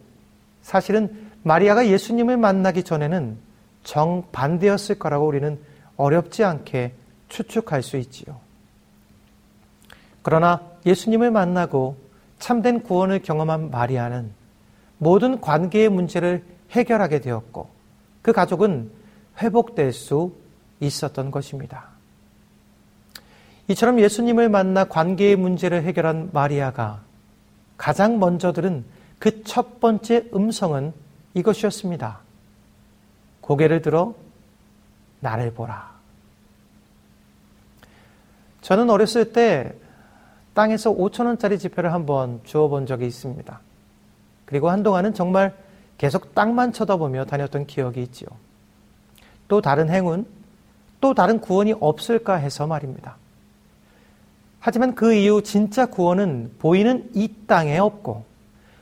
사실은 0.63 1.24
마리아가 1.45 1.87
예수님을 1.87 2.37
만나기 2.37 2.83
전에는 2.83 3.39
정반대였을 3.85 4.99
거라고 4.99 5.27
우리는 5.27 5.59
어렵지 5.97 6.43
않게 6.43 6.93
추측할 7.29 7.83
수 7.83 7.97
있지요. 7.99 8.41
그러나 10.23 10.61
예수님을 10.85 11.31
만나고 11.31 11.97
참된 12.39 12.83
구원을 12.83 13.23
경험한 13.23 13.71
마리아는 13.71 14.33
모든 14.99 15.41
관계의 15.41 15.91
문제를 15.91 16.45
해결하게 16.73 17.21
되었고 17.21 17.69
그 18.23 18.33
가족은 18.33 18.91
회복될 19.41 19.93
수 19.93 20.33
있었던 20.81 21.31
것입니다. 21.31 21.89
이처럼 23.69 24.01
예수님을 24.01 24.49
만나 24.49 24.85
관계의 24.85 25.37
문제를 25.37 25.85
해결한 25.85 26.31
마리아가 26.33 27.03
가장 27.77 28.19
먼저 28.19 28.53
들은 28.53 28.85
그 29.19 29.45
첫 29.45 29.81
번째 29.81 30.25
음성은 30.35 30.93
이것이었습니다. 31.35 32.19
고개를 33.41 33.83
들어 33.83 34.15
나를 35.21 35.53
보라. 35.53 35.93
저는 38.63 38.89
어렸을 38.89 39.33
때 39.33 39.75
땅에서 40.55 40.95
5천원짜리 40.95 41.59
지폐를 41.59 41.93
한번 41.93 42.41
주워본 42.45 42.87
적이 42.87 43.07
있습니다. 43.07 43.61
그리고 44.47 44.71
한동안은 44.71 45.15
정말 45.15 45.55
계속 45.99 46.35
땅만 46.35 46.73
쳐다보며 46.73 47.25
다녔던 47.25 47.67
기억이 47.67 48.03
있지요. 48.03 48.29
또 49.49 49.61
다른 49.61 49.91
행운, 49.91 50.27
또 51.01 51.13
다른 51.13 51.41
구원이 51.41 51.75
없을까 51.81 52.37
해서 52.37 52.67
말입니다. 52.67 53.17
하지만 54.61 54.95
그 54.95 55.13
이후 55.13 55.43
진짜 55.43 55.87
구원은 55.87 56.55
보이는 56.59 57.11
이 57.15 57.31
땅에 57.47 57.77
없고 57.79 58.25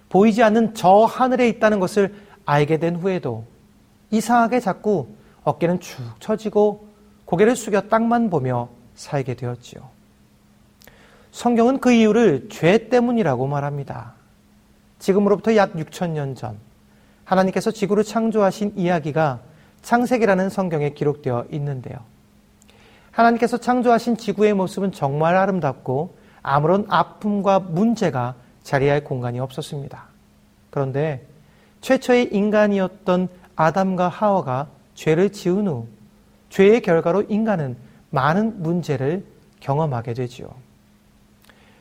보이지 0.09 0.43
않는 0.43 0.75
저 0.75 1.05
하늘에 1.05 1.49
있다는 1.49 1.81
것을 1.81 2.15
알게 2.45 2.79
된 2.79 2.97
후에도 2.97 3.45
이상하게 4.11 4.61
자꾸 4.61 5.09
어깨는 5.45 5.81
축 5.81 6.03
처지고 6.21 6.87
고개를 7.25 7.57
숙여 7.57 7.83
땅만 7.83 8.31
보며 8.31 8.69
살게 8.95 9.35
되었지요. 9.35 9.83
성경은 11.33 11.81
그 11.81 11.93
이유를 11.93 12.49
죄 12.51 12.89
때문이라고 12.89 13.47
말합니다. 13.47 14.15
지금으로부터 14.99 15.57
약 15.57 15.73
6천년 15.73 16.37
전 16.37 16.59
하나님께서 17.25 17.71
지구를 17.71 18.05
창조하신 18.05 18.75
이야기가 18.77 19.41
창세기라는 19.81 20.51
성경에 20.51 20.91
기록되어 20.91 21.47
있는데요. 21.51 21.97
하나님께서 23.11 23.57
창조하신 23.59 24.17
지구의 24.17 24.55
모습은 24.55 24.93
정말 24.93 25.37
아름답고 25.37 26.17
아무런 26.43 26.87
아픔과 26.89 27.61
문제가 27.61 28.35
자리할 28.63 29.05
공간이 29.05 29.41
없었습니다. 29.41 30.05
그런데 30.71 31.27
최초의 31.83 32.33
인간이었던 32.33 33.29
아담과 33.55 34.09
하와가 34.09 34.69
죄를 34.95 35.31
지은 35.31 35.69
후 35.69 35.87
죄의 36.49 36.81
결과로 36.81 37.23
인간은 37.23 37.77
많은 38.11 38.63
문제를 38.63 39.25
경험하게 39.61 40.15
되지요. 40.15 40.49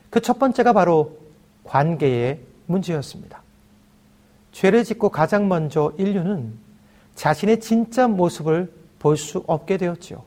그 0.09 0.19
첫 0.19 0.37
번째가 0.39 0.73
바로 0.73 1.17
관계의 1.63 2.39
문제였습니다. 2.65 3.41
죄를 4.51 4.83
짓고 4.83 5.09
가장 5.09 5.47
먼저 5.47 5.93
인류는 5.97 6.53
자신의 7.15 7.61
진짜 7.61 8.07
모습을 8.07 8.71
볼 8.99 9.17
수 9.17 9.43
없게 9.47 9.77
되었지요. 9.77 10.21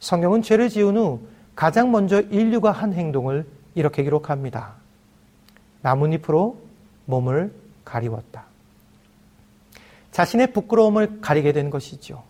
성경은 0.00 0.42
죄를 0.42 0.68
지은 0.68 0.96
후 0.96 1.20
가장 1.54 1.90
먼저 1.90 2.20
인류가 2.20 2.70
한 2.70 2.92
행동을 2.92 3.46
이렇게 3.74 4.02
기록합니다. 4.02 4.74
나뭇잎으로 5.82 6.58
몸을 7.06 7.52
가리웠다. 7.84 8.45
자신의 10.16 10.54
부끄러움을 10.54 11.20
가리게 11.20 11.52
된 11.52 11.68
것이죠. 11.68 12.22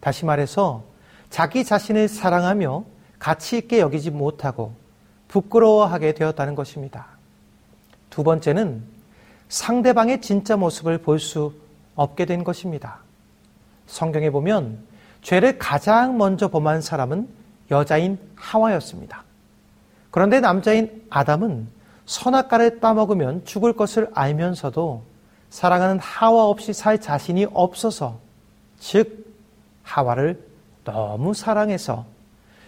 다시 0.00 0.24
말해서 0.24 0.82
자기 1.30 1.62
자신을 1.62 2.08
사랑하며 2.08 2.84
가치 3.20 3.58
있게 3.58 3.78
여기지 3.78 4.10
못하고 4.10 4.74
부끄러워하게 5.28 6.14
되었다는 6.14 6.56
것입니다. 6.56 7.06
두 8.10 8.24
번째는 8.24 8.82
상대방의 9.48 10.20
진짜 10.20 10.56
모습을 10.56 10.98
볼 10.98 11.20
수 11.20 11.54
없게 11.94 12.24
된 12.24 12.42
것입니다. 12.42 12.98
성경에 13.86 14.30
보면 14.30 14.80
죄를 15.22 15.58
가장 15.58 16.18
먼저 16.18 16.48
범한 16.48 16.80
사람은 16.80 17.28
여자인 17.70 18.18
하와였습니다. 18.34 19.22
그런데 20.10 20.40
남자인 20.40 21.06
아담은 21.08 21.68
선악과를 22.04 22.80
따먹으면 22.80 23.44
죽을 23.44 23.74
것을 23.74 24.10
알면서도 24.12 25.17
사랑하는 25.50 25.98
하와 25.98 26.46
없이 26.46 26.72
살 26.72 27.00
자신이 27.00 27.46
없어서 27.52 28.18
즉 28.78 29.26
하와를 29.82 30.44
너무 30.84 31.34
사랑해서 31.34 32.06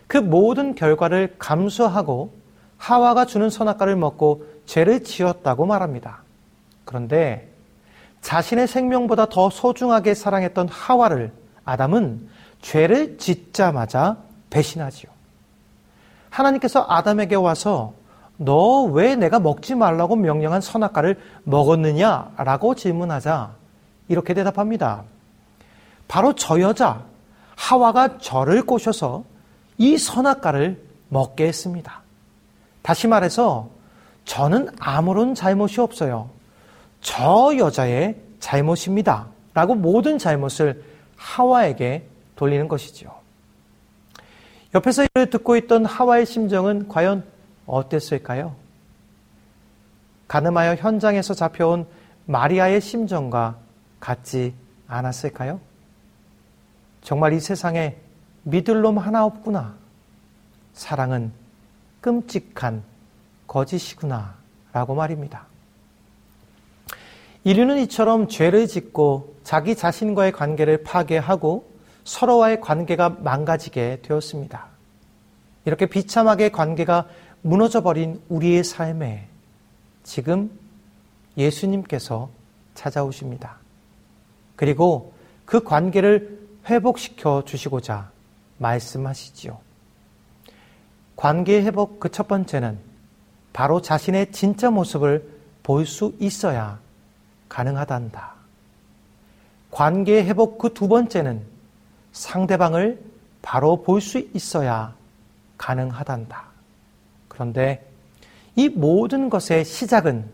그 0.07 0.17
모든 0.17 0.75
결과를 0.75 1.37
감수하고 1.39 2.33
하와가 2.77 3.27
주는 3.27 3.51
선악과를 3.51 3.97
먹고 3.97 4.45
죄를 4.67 5.05
지었다고 5.05 5.67
말합니다. 5.67 6.23
그런데 6.85 7.49
자신의 8.23 8.67
생명보다 8.67 9.27
더 9.27 9.51
소중하게 9.51 10.15
사랑했던 10.15 10.69
하와를 10.69 11.33
아담은 11.65 12.29
죄를 12.61 13.19
짓자마자 13.19 14.19
배신하지요. 14.51 15.11
하나님께서 16.31 16.85
아담에게 16.89 17.37
와서 17.37 17.95
너 18.43 18.85
왜 18.87 19.17
내가 19.17 19.39
먹지 19.39 19.75
말라고 19.75 20.17
명령한 20.17 20.63
선악과를 20.63 21.21
먹었느냐? 21.45 22.33
라고 22.39 22.75
질문하자 22.75 23.51
이렇게 24.09 24.33
대답합니다. 24.33 25.05
바로 26.09 26.33
저 26.35 26.59
여자, 26.61 27.05
하와가 27.55 28.19
저를 28.19 28.63
꼬셔서 28.63 29.25
이 29.77 29.99
선악과를 29.99 30.83
먹게 31.11 31.47
했습니다. 31.47 32.01
다시 32.83 33.07
말해서 33.07 33.69
저는 34.25 34.71
아무런 34.79 35.35
잘못이 35.35 35.81
없어요. 35.81 36.31
저 37.03 37.53
여자의 37.59 38.17
잘못입니다. 38.41 39.27
라고 39.53 39.75
모든 39.75 40.17
잘못을 40.19 40.83
하와에게 41.17 42.07
돌리는 42.37 42.69
것이죠. 42.69 43.11
옆에서 44.75 45.05
이를 45.15 45.29
듣고 45.29 45.57
있던 45.57 45.85
하와의 45.85 46.25
심정은 46.25 46.89
과연 46.89 47.25
어땠을까요? 47.71 48.55
가늠하여 50.29 50.75
현장에서 50.77 51.35
잡혀온 51.35 51.87
마리아의 52.27 52.81
심정과 52.81 53.57
같지 53.99 54.55
않았을까요? 54.87 55.61
정말 57.03 57.33
이 57.33 57.41
세상에 57.41 57.97
믿을 58.43 58.81
놈 58.83 58.99
하나 58.99 59.25
없구나. 59.25 59.75
사랑은 60.73 61.33
끔찍한 62.01 62.83
거짓이구나. 63.47 64.35
라고 64.73 64.95
말입니다. 64.95 65.47
인류는 67.43 67.79
이처럼 67.81 68.29
죄를 68.29 68.69
짓고 68.69 69.37
자기 69.43 69.75
자신과의 69.75 70.33
관계를 70.33 70.85
파괴하고 70.85 71.69
서로와의 72.05 72.61
관계가 72.61 73.17
망가지게 73.21 74.01
되었습니다. 74.03 74.67
이렇게 75.65 75.87
비참하게 75.87 76.51
관계가 76.51 77.07
무너져 77.43 77.83
버린 77.83 78.21
우리의 78.29 78.65
삶에 78.65 79.29
지금 80.03 80.51
예수님께서 81.37 82.31
찾아오십니다. 82.75 83.57
그리고 84.57 85.13
그 85.45 85.63
관계를 85.63 86.39
회복시켜 86.69 87.45
주시고자 87.45 88.11
말씀하시지요. 88.59 89.59
관계 91.17 91.63
회복 91.63 92.01
그 92.01 92.09
첫 92.11 92.29
번째는 92.29 92.79
바로 93.53 93.81
자신의 93.81 94.33
진짜 94.33 94.71
모습을 94.71 95.39
볼 95.63 95.87
수 95.87 96.15
있어야 96.19 96.79
가능하단다. 97.49 98.35
관계 99.71 100.25
회복 100.25 100.59
그 100.59 100.73
두 100.75 100.89
번째는 100.89 101.43
상대방을 102.13 103.03
바로 103.43 103.83
볼 103.83 104.01
수 104.01 104.19
있어야 104.35 104.95
가능하단다. 105.59 106.50
그런데 107.41 107.83
이 108.55 108.69
모든 108.69 109.31
것의 109.31 109.65
시작은 109.65 110.27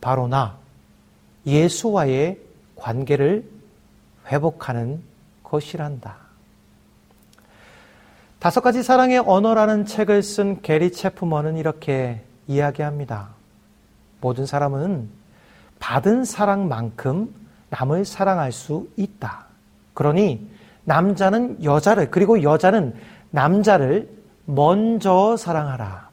바로 0.00 0.26
나, 0.26 0.56
예수와의 1.44 2.38
관계를 2.76 3.44
회복하는 4.28 5.02
것이란다. 5.42 6.16
다섯 8.38 8.62
가지 8.62 8.82
사랑의 8.82 9.18
언어라는 9.18 9.84
책을 9.84 10.22
쓴 10.22 10.62
게리 10.62 10.92
체프먼은 10.92 11.58
이렇게 11.58 12.22
이야기합니다. 12.48 13.28
모든 14.22 14.46
사람은 14.46 15.10
받은 15.78 16.24
사랑만큼 16.24 17.34
남을 17.68 18.06
사랑할 18.06 18.50
수 18.50 18.88
있다. 18.96 19.44
그러니 19.92 20.48
남자는 20.84 21.64
여자를, 21.64 22.10
그리고 22.10 22.42
여자는 22.42 22.94
남자를 23.30 24.08
먼저 24.46 25.36
사랑하라. 25.36 26.05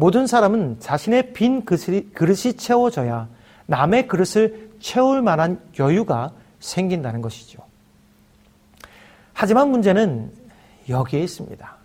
모든 0.00 0.28
사람은 0.28 0.76
자신의 0.78 1.32
빈 1.32 1.64
그릇이, 1.64 2.52
채워져야 2.56 3.26
남의 3.66 4.06
그릇을 4.06 4.70
채울 4.78 5.22
만한 5.22 5.60
여유가 5.80 6.30
생긴다는 6.60 7.20
것이죠. 7.20 7.58
하지만 9.32 9.72
문제는 9.72 10.32
여기에 10.88 11.20
있습니다. 11.20 11.76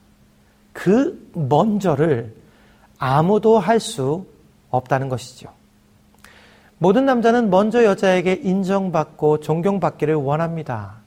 그 0.73 1.27
먼저를 1.33 2.35
아무도 2.99 3.57
할 3.57 3.79
수 3.79 4.27
없다는 4.69 5.09
것이죠. 5.09 5.49
모든 6.77 7.07
남자는 7.07 7.49
먼저 7.49 7.83
여자에게 7.83 8.41
인정받고 8.43 9.39
존경받기를 9.39 10.13
원합니다. 10.13 10.97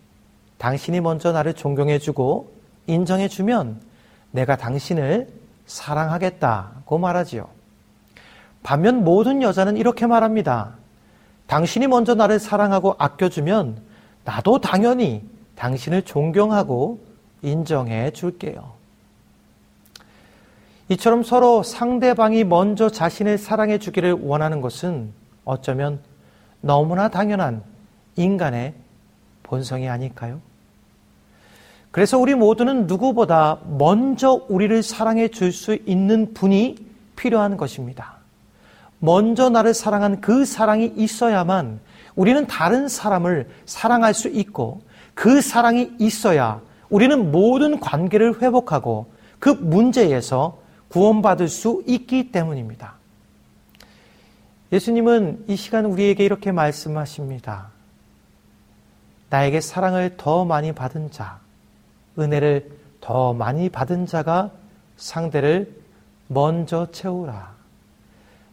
당신이 0.58 1.00
먼저 1.00 1.30
나를 1.30 1.54
존경해주고 1.54 2.52
인정해주면 2.88 3.80
내가 4.32 4.56
당신을 4.56 5.28
사랑하겠다고 5.66 6.98
말하지요. 6.98 7.48
반면 8.62 9.04
모든 9.04 9.42
여자는 9.42 9.76
이렇게 9.76 10.06
말합니다. 10.06 10.74
당신이 11.46 11.86
먼저 11.86 12.14
나를 12.14 12.38
사랑하고 12.38 12.96
아껴주면 12.98 13.80
나도 14.24 14.60
당연히 14.60 15.22
당신을 15.54 16.02
존경하고 16.02 17.00
인정해 17.42 18.10
줄게요. 18.10 18.74
이처럼 20.88 21.22
서로 21.22 21.62
상대방이 21.62 22.44
먼저 22.44 22.88
자신을 22.88 23.38
사랑해 23.38 23.78
주기를 23.78 24.12
원하는 24.12 24.60
것은 24.60 25.12
어쩌면 25.44 26.00
너무나 26.60 27.08
당연한 27.08 27.62
인간의 28.16 28.74
본성이 29.42 29.88
아닐까요? 29.88 30.40
그래서 31.96 32.18
우리 32.18 32.34
모두는 32.34 32.86
누구보다 32.86 33.58
먼저 33.64 34.44
우리를 34.50 34.82
사랑해 34.82 35.28
줄 35.28 35.50
수 35.50 35.78
있는 35.86 36.34
분이 36.34 36.76
필요한 37.16 37.56
것입니다. 37.56 38.16
먼저 38.98 39.48
나를 39.48 39.72
사랑한 39.72 40.20
그 40.20 40.44
사랑이 40.44 40.92
있어야만 40.94 41.80
우리는 42.14 42.46
다른 42.46 42.86
사람을 42.86 43.48
사랑할 43.64 44.12
수 44.12 44.28
있고 44.28 44.82
그 45.14 45.40
사랑이 45.40 45.92
있어야 45.98 46.60
우리는 46.90 47.32
모든 47.32 47.80
관계를 47.80 48.42
회복하고 48.42 49.06
그 49.38 49.48
문제에서 49.48 50.58
구원받을 50.88 51.48
수 51.48 51.82
있기 51.86 52.30
때문입니다. 52.30 52.92
예수님은 54.70 55.46
이 55.48 55.56
시간 55.56 55.86
우리에게 55.86 56.26
이렇게 56.26 56.52
말씀하십니다. 56.52 57.68
나에게 59.30 59.62
사랑을 59.62 60.18
더 60.18 60.44
많이 60.44 60.72
받은 60.72 61.10
자, 61.10 61.45
은혜를 62.18 62.70
더 63.00 63.32
많이 63.32 63.68
받은 63.68 64.06
자가 64.06 64.50
상대를 64.96 65.72
먼저 66.28 66.90
채우라. 66.90 67.54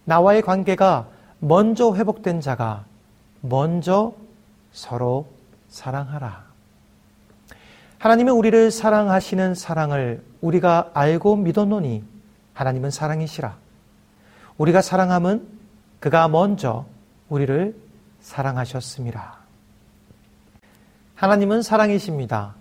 나와의 0.05 0.41
관계가 0.41 1.07
먼저 1.39 1.95
회복된 1.95 2.41
자가 2.41 2.85
먼저 3.41 4.13
서로 4.71 5.27
사랑하라. 5.69 6.43
하나님은 7.99 8.33
우리를 8.33 8.69
사랑하시는 8.69 9.55
사랑을 9.55 10.23
우리가 10.41 10.91
알고 10.93 11.37
믿었노니 11.37 12.03
하나님은 12.53 12.91
사랑이시라. 12.91 13.55
우리가 14.57 14.81
사랑함은 14.81 15.47
그가 15.99 16.27
먼저 16.27 16.85
우리를 17.29 17.75
사랑하셨습니다. 18.19 19.37
하나님은 21.15 21.61
사랑이십니다. 21.61 22.55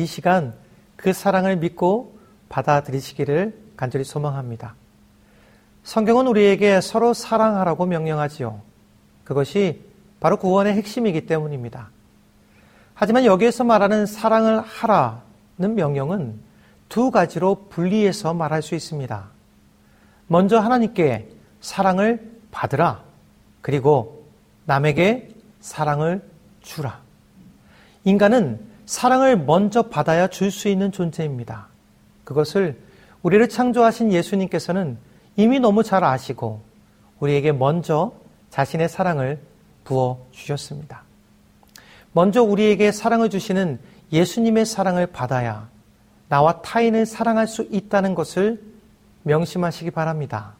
이 0.00 0.06
시간 0.06 0.54
그 0.96 1.12
사랑을 1.12 1.56
믿고 1.56 2.18
받아들이시기를 2.48 3.54
간절히 3.76 4.02
소망합니다. 4.02 4.74
성경은 5.82 6.26
우리에게 6.26 6.80
서로 6.80 7.12
사랑하라고 7.12 7.84
명령하지요. 7.84 8.62
그것이 9.24 9.82
바로 10.18 10.38
구원의 10.38 10.74
핵심이기 10.74 11.26
때문입니다. 11.26 11.90
하지만 12.94 13.26
여기에서 13.26 13.62
말하는 13.64 14.06
사랑을 14.06 14.60
하라는 14.60 15.74
명령은 15.74 16.38
두 16.88 17.10
가지로 17.10 17.66
분리해서 17.68 18.32
말할 18.32 18.62
수 18.62 18.74
있습니다. 18.74 19.28
먼저 20.28 20.58
하나님께 20.58 21.28
사랑을 21.60 22.30
받으라. 22.50 23.02
그리고 23.60 24.26
남에게 24.64 25.34
사랑을 25.60 26.22
주라. 26.62 27.00
인간은 28.04 28.69
사랑을 28.90 29.36
먼저 29.36 29.82
받아야 29.82 30.26
줄 30.26 30.50
수 30.50 30.66
있는 30.66 30.90
존재입니다. 30.90 31.68
그것을 32.24 32.76
우리를 33.22 33.48
창조하신 33.48 34.10
예수님께서는 34.10 34.98
이미 35.36 35.60
너무 35.60 35.84
잘 35.84 36.02
아시고 36.02 36.60
우리에게 37.20 37.52
먼저 37.52 38.10
자신의 38.50 38.88
사랑을 38.88 39.38
부어 39.84 40.26
주셨습니다. 40.32 41.04
먼저 42.10 42.42
우리에게 42.42 42.90
사랑을 42.90 43.30
주시는 43.30 43.78
예수님의 44.12 44.66
사랑을 44.66 45.06
받아야 45.06 45.68
나와 46.28 46.60
타인을 46.60 47.06
사랑할 47.06 47.46
수 47.46 47.68
있다는 47.70 48.16
것을 48.16 48.60
명심하시기 49.22 49.92
바랍니다. 49.92 50.54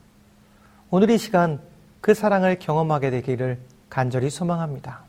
오늘 0.91 1.11
이 1.11 1.19
시간 1.19 1.59
그 2.01 2.15
사랑을 2.15 2.61
경험하게 2.61 3.11
되기를 3.11 3.59
간절히 3.89 4.31
소망합니다. 4.31 5.01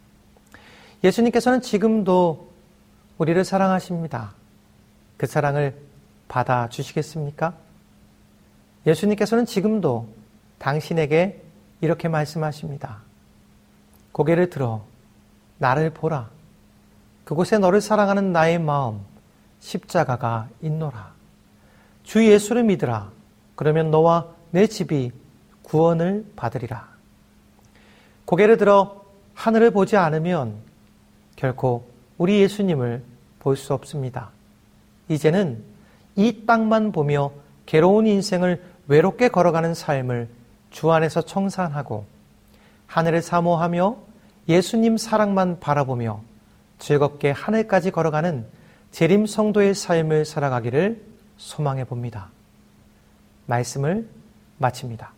예수님께서는 1.04 1.62
지금도 1.62 2.51
우리를 3.22 3.46
사랑하십니다. 3.46 4.34
그 5.16 5.28
사랑을 5.28 5.80
받아 6.28 6.68
주시겠습니까? 6.70 7.54
예수님께서는 8.88 9.46
지금도 9.46 10.08
당신에게 10.58 11.40
이렇게 11.82 12.08
말씀하십니다. 12.08 13.04
고개를 14.12 14.50
들어 14.50 14.84
나를 15.60 15.92
보라. 15.92 16.32
그곳에 17.24 17.60
너를 17.60 17.80
사랑하는 17.80 18.34
나의 18.34 18.58
마음, 18.58 19.02
십자가가 19.60 20.50
있노라. 20.64 21.14
주 22.02 22.26
예수를 22.26 22.64
믿으라. 22.64 23.12
그러면 23.54 23.92
너와 23.92 24.30
내 24.50 24.66
집이 24.66 25.12
구원을 25.62 26.26
받으리라. 26.36 26.90
고개를 28.26 28.58
들어 28.58 29.06
하늘을 29.36 29.70
보지 29.70 29.96
않으면 29.96 30.56
결코 31.36 31.88
우리 32.18 32.42
예수님을 32.42 33.11
볼 33.42 33.58
수 33.58 33.74
없습니다. 33.74 34.30
이제는 35.10 35.64
이 36.16 36.46
땅만 36.46 36.92
보며 36.92 37.32
괴로운 37.66 38.08
인생을 38.08 38.62
외롭게 38.88 39.30
걸어가는 39.30 39.74
삶을 39.74 40.30
주 40.70 40.92
안에서 40.92 41.22
청산하고 41.22 42.06
하늘을 42.88 43.22
사모하며 43.22 43.98
예수님 44.48 44.98
사랑만 44.98 45.60
바라보며 45.60 46.22
즐겁게 46.80 47.32
하늘까지 47.32 47.92
걸어가는 47.92 48.46
재림 48.92 49.26
성도의 49.26 49.74
삶을 49.76 50.26
살아가기를 50.26 51.02
소망해 51.38 51.84
봅니다. 51.86 52.30
말씀을 53.46 54.08
마칩니다. 54.58 55.14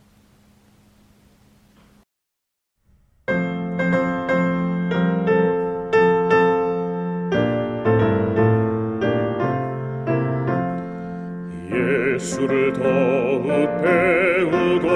예수를 12.14 12.74
더욱 12.74 13.82
배우고 13.82 14.88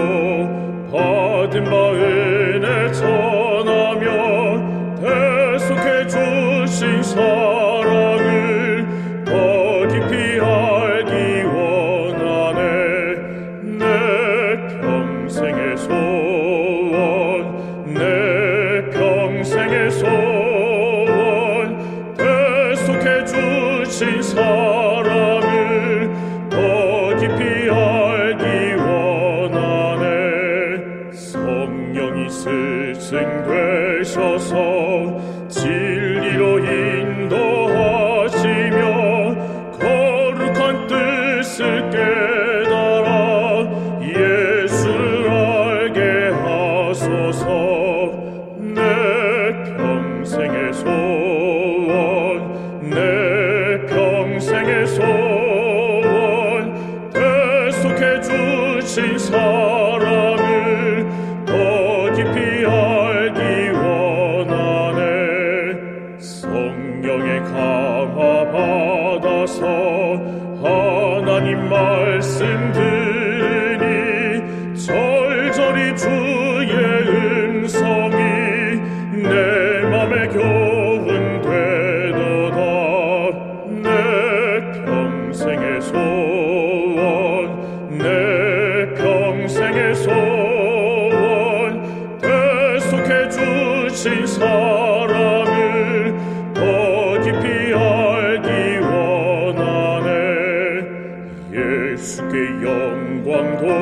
받은 0.92 1.64
바 1.64 1.92
은혜 1.94 2.92
전하며 2.92 4.38
주신 6.08 7.04
사 7.04 7.57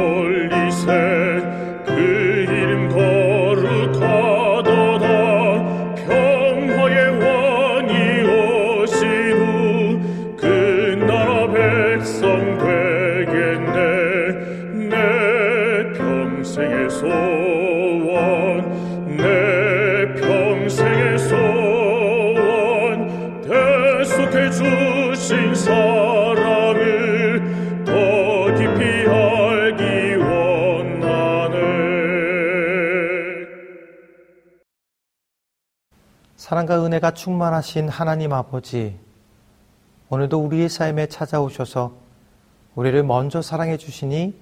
Lord. 0.06 0.45
사랑과 36.66 36.84
은혜가 36.84 37.12
충만하신 37.12 37.90
하나님 37.90 38.34
아버지, 38.34 38.98
오늘도 40.10 40.40
우리의 40.40 40.68
삶에 40.68 41.08
찾아오셔서 41.08 41.94
우리를 42.74 43.04
먼저 43.04 43.44
사랑해 43.44 43.78
주시니 43.78 44.36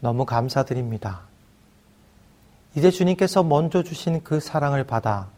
너무 0.00 0.24
감사드립니다. 0.24 1.20
이제 2.74 2.90
주님께서 2.90 3.42
먼저 3.42 3.82
주신 3.82 4.24
그 4.24 4.40
사랑을 4.40 4.84
받아 4.84 5.28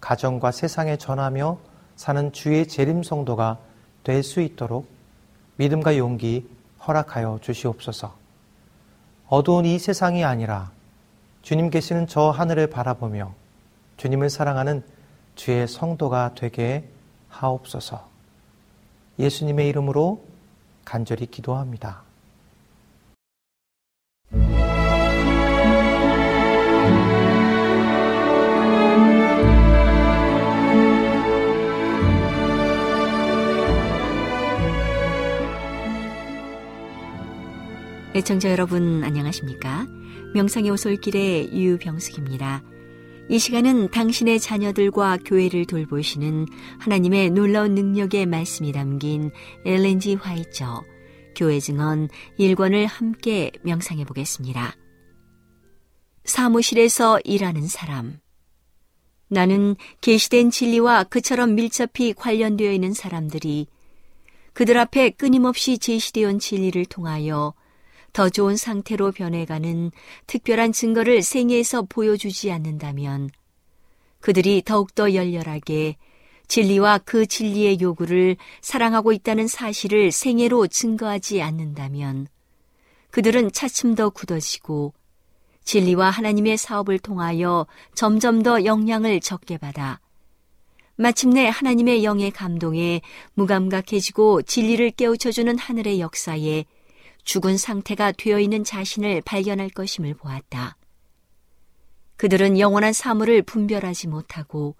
가정과 0.00 0.50
세상에 0.50 0.96
전하며 0.96 1.58
사는 1.94 2.32
주의 2.32 2.66
재림 2.66 3.04
성도가 3.04 3.58
될 4.02 4.24
수 4.24 4.40
있도록 4.40 4.88
믿음과 5.56 5.96
용기 5.96 6.48
허락하여 6.86 7.38
주시옵소서. 7.40 8.12
어두운 9.28 9.64
이 9.64 9.78
세상이 9.78 10.24
아니라 10.24 10.72
주님 11.42 11.70
계시는 11.70 12.08
저 12.08 12.30
하늘을 12.30 12.68
바라보며 12.68 13.32
주님을 13.96 14.28
사랑하는 14.28 14.82
주의 15.40 15.66
성도가 15.66 16.34
되게 16.34 16.86
하옵소서. 17.30 18.06
예수님의 19.18 19.70
이름으로 19.70 20.22
간절히 20.84 21.24
기도합니다. 21.24 22.02
애청자 38.14 38.50
여러분 38.50 39.02
안녕하십니까? 39.04 39.86
명상의 40.34 40.70
오솔길의 40.70 41.58
유병숙입니다. 41.58 42.62
이 43.30 43.38
시간은 43.38 43.92
당신의 43.92 44.40
자녀들과 44.40 45.18
교회를 45.24 45.64
돌보시는 45.64 46.46
하나님의 46.80 47.30
놀라운 47.30 47.76
능력의 47.76 48.26
말씀이 48.26 48.72
담긴 48.72 49.30
엘렌지 49.64 50.16
화이처 50.16 50.82
교회 51.36 51.60
증언 51.60 52.08
1권을 52.40 52.88
함께 52.88 53.52
명상해 53.62 54.04
보겠습니다. 54.04 54.74
사무실에서 56.24 57.20
일하는 57.22 57.68
사람 57.68 58.18
나는 59.28 59.76
계시된 60.00 60.50
진리와 60.50 61.04
그처럼 61.04 61.54
밀접히 61.54 62.12
관련되어 62.12 62.72
있는 62.72 62.92
사람들이 62.92 63.68
그들 64.54 64.76
앞에 64.76 65.10
끊임없이 65.10 65.78
제시되어 65.78 66.30
온 66.30 66.38
진리를 66.40 66.84
통하여 66.86 67.54
더 68.12 68.28
좋은 68.28 68.56
상태로 68.56 69.12
변해가는 69.12 69.90
특별한 70.26 70.72
증거를 70.72 71.22
생애에서 71.22 71.82
보여주지 71.82 72.50
않는다면 72.50 73.30
그들이 74.20 74.62
더욱더 74.62 75.14
열렬하게 75.14 75.96
진리와 76.48 76.98
그 76.98 77.26
진리의 77.26 77.80
요구를 77.80 78.36
사랑하고 78.60 79.12
있다는 79.12 79.46
사실을 79.46 80.10
생애로 80.10 80.66
증거하지 80.66 81.42
않는다면 81.42 82.26
그들은 83.10 83.52
차츰 83.52 83.94
더 83.94 84.10
굳어지고 84.10 84.92
진리와 85.62 86.10
하나님의 86.10 86.56
사업을 86.56 86.98
통하여 86.98 87.66
점점 87.94 88.42
더 88.42 88.64
영향을 88.64 89.20
적게 89.20 89.58
받아 89.58 90.00
마침내 90.96 91.48
하나님의 91.48 92.04
영의 92.04 92.30
감동에 92.30 93.00
무감각해지고 93.34 94.42
진리를 94.42 94.90
깨우쳐주는 94.90 95.56
하늘의 95.56 96.00
역사에 96.00 96.64
죽은 97.24 97.56
상태가 97.56 98.12
되어 98.12 98.38
있는 98.38 98.64
자신을 98.64 99.22
발견할 99.22 99.70
것임을 99.70 100.14
보았다. 100.14 100.76
그들은 102.16 102.58
영원한 102.58 102.92
사물을 102.92 103.42
분별하지 103.42 104.08
못하고 104.08 104.76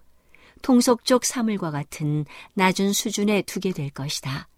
통속적 0.62 1.24
사물과 1.24 1.70
같은 1.70 2.26
낮은 2.54 2.92
수준에 2.92 3.42
두게 3.42 3.72
될 3.72 3.90
것이다. 3.90 4.48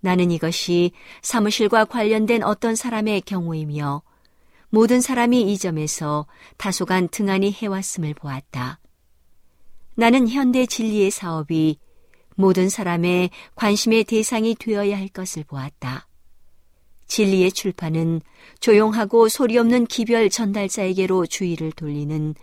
나는 0.00 0.30
이것이 0.30 0.92
사무실과 1.22 1.84
관련된 1.84 2.42
어떤 2.42 2.74
사람의 2.74 3.22
경우이며 3.22 4.02
모든 4.70 5.00
사람이 5.00 5.52
이 5.52 5.58
점에서 5.58 6.26
다소간 6.56 7.08
등한히 7.08 7.52
해왔음을 7.52 8.14
보았다. 8.14 8.78
나는 9.96 10.28
현대 10.28 10.64
진리의 10.66 11.10
사업이 11.10 11.78
모든 12.36 12.68
사람의 12.68 13.30
관심의 13.56 14.04
대상이 14.04 14.54
되어야 14.54 14.96
할 14.96 15.08
것을 15.08 15.44
보았다. 15.44 16.06
진리의 17.10 17.50
출판은 17.50 18.22
조용하고 18.60 19.28
소리 19.28 19.58
없는 19.58 19.86
기별 19.86 20.30
전달자에게로 20.30 21.26
주의를 21.26 21.72
돌리는 21.72 22.36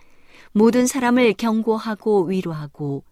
모든 0.52 0.86
사람을 0.86 1.32
경고하고 1.34 2.24
위로하고 2.26 3.02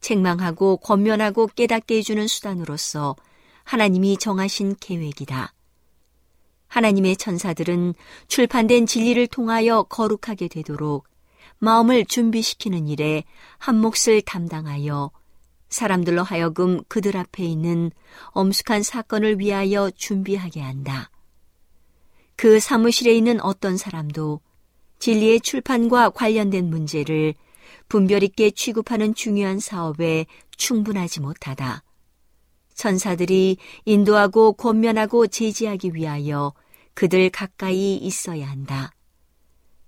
책망하고 0.00 0.76
권면하고 0.76 1.48
깨닫게 1.48 1.96
해주는 1.96 2.26
수단으로서 2.26 3.16
하나님이 3.64 4.18
정하신 4.18 4.76
계획이다. 4.78 5.54
하나님의 6.68 7.16
천사들은 7.16 7.94
출판된 8.28 8.84
진리를 8.86 9.26
통하여 9.28 9.84
거룩하게 9.84 10.48
되도록 10.48 11.08
마음을 11.58 12.04
준비시키는 12.04 12.88
일에 12.88 13.24
한 13.56 13.80
몫을 13.80 14.20
담당하여 14.24 15.10
사람들로 15.76 16.22
하여금 16.22 16.82
그들 16.88 17.18
앞에 17.18 17.44
있는 17.44 17.90
엄숙한 18.28 18.82
사건을 18.82 19.38
위하여 19.38 19.90
준비하게 19.90 20.62
한다. 20.62 21.10
그 22.34 22.60
사무실에 22.60 23.14
있는 23.14 23.40
어떤 23.42 23.76
사람도 23.76 24.40
진리의 24.98 25.40
출판과 25.40 26.10
관련된 26.10 26.70
문제를 26.70 27.34
분별 27.88 28.22
있게 28.22 28.50
취급하는 28.52 29.14
중요한 29.14 29.60
사업에 29.60 30.24
충분하지 30.56 31.20
못하다. 31.20 31.82
천사들이 32.74 33.58
인도하고 33.84 34.54
권면하고 34.54 35.26
제지하기 35.26 35.94
위하여 35.94 36.54
그들 36.94 37.28
가까이 37.28 37.96
있어야 37.96 38.48
한다. 38.48 38.92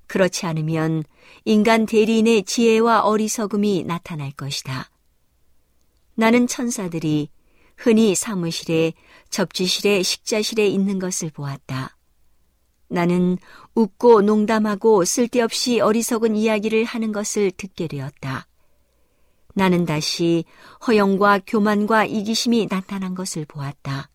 그렇지 0.07 0.45
않으면 0.45 1.05
인간 1.47 1.87
대리인의 1.87 2.45
지혜와 2.45 3.01
어리석음이 3.01 3.85
나타날 3.87 4.33
것이다. 4.33 4.91
나는 6.19 6.49
천사들이 6.49 7.31
흔히 7.77 8.17
사무실에, 8.17 8.93
접지실에, 9.31 10.03
식자실에 10.03 10.67
있는 10.67 10.99
것을 10.99 11.31
보았다. 11.31 11.97
나는 12.89 13.39
웃고 13.77 14.23
농담하고 14.23 15.05
쓸데없이 15.05 15.79
어리석은 15.79 16.35
이야기를 16.35 16.83
하는 16.83 17.13
것을 17.13 17.53
듣게 17.53 17.87
되었다. 17.87 18.49
나는 19.55 19.85
다시 19.85 20.45
허영과 20.89 21.39
교만과 21.47 22.07
이기심이 22.07 22.67
나타난 22.67 23.15
것을 23.15 23.45
보았다. 23.45 24.11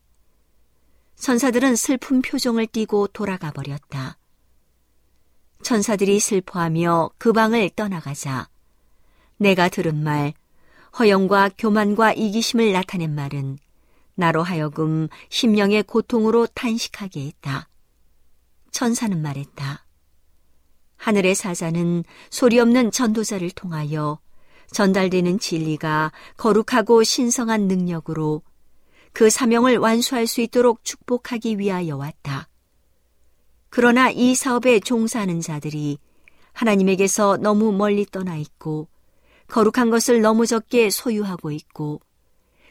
천사들은 1.16 1.74
슬픈 1.74 2.20
표정을 2.20 2.66
띠고 2.66 3.06
돌아가 3.14 3.50
버렸다. 3.50 4.18
천사들이 5.62 6.20
슬퍼하며 6.20 7.12
그 7.16 7.32
방을 7.32 7.70
떠나가자 7.70 8.50
내가 9.38 9.70
들은 9.70 10.04
말, 10.04 10.34
허영과 10.98 11.50
교만과 11.58 12.12
이기심을 12.12 12.72
나타낸 12.72 13.14
말은 13.14 13.58
나로 14.14 14.42
하여금 14.42 15.08
심령의 15.28 15.82
고통으로 15.82 16.46
탄식하게 16.46 17.26
했다. 17.26 17.68
천사는 18.70 19.20
말했다. 19.20 19.84
하늘의 20.96 21.34
사자는 21.34 22.04
소리 22.30 22.60
없는 22.60 22.92
전도자를 22.92 23.50
통하여 23.50 24.18
전달되는 24.70 25.38
진리가 25.38 26.12
거룩하고 26.36 27.02
신성한 27.02 27.62
능력으로 27.68 28.42
그 29.12 29.30
사명을 29.30 29.78
완수할 29.78 30.26
수 30.26 30.40
있도록 30.40 30.84
축복하기 30.84 31.58
위하여 31.58 31.96
왔다. 31.96 32.48
그러나 33.68 34.10
이 34.10 34.34
사업에 34.34 34.78
종사하는 34.78 35.40
자들이 35.40 35.98
하나님에게서 36.52 37.38
너무 37.38 37.72
멀리 37.72 38.06
떠나 38.06 38.36
있고 38.36 38.88
거룩한 39.54 39.88
것을 39.88 40.20
너무 40.20 40.46
적게 40.48 40.90
소유하고 40.90 41.52
있고 41.52 42.00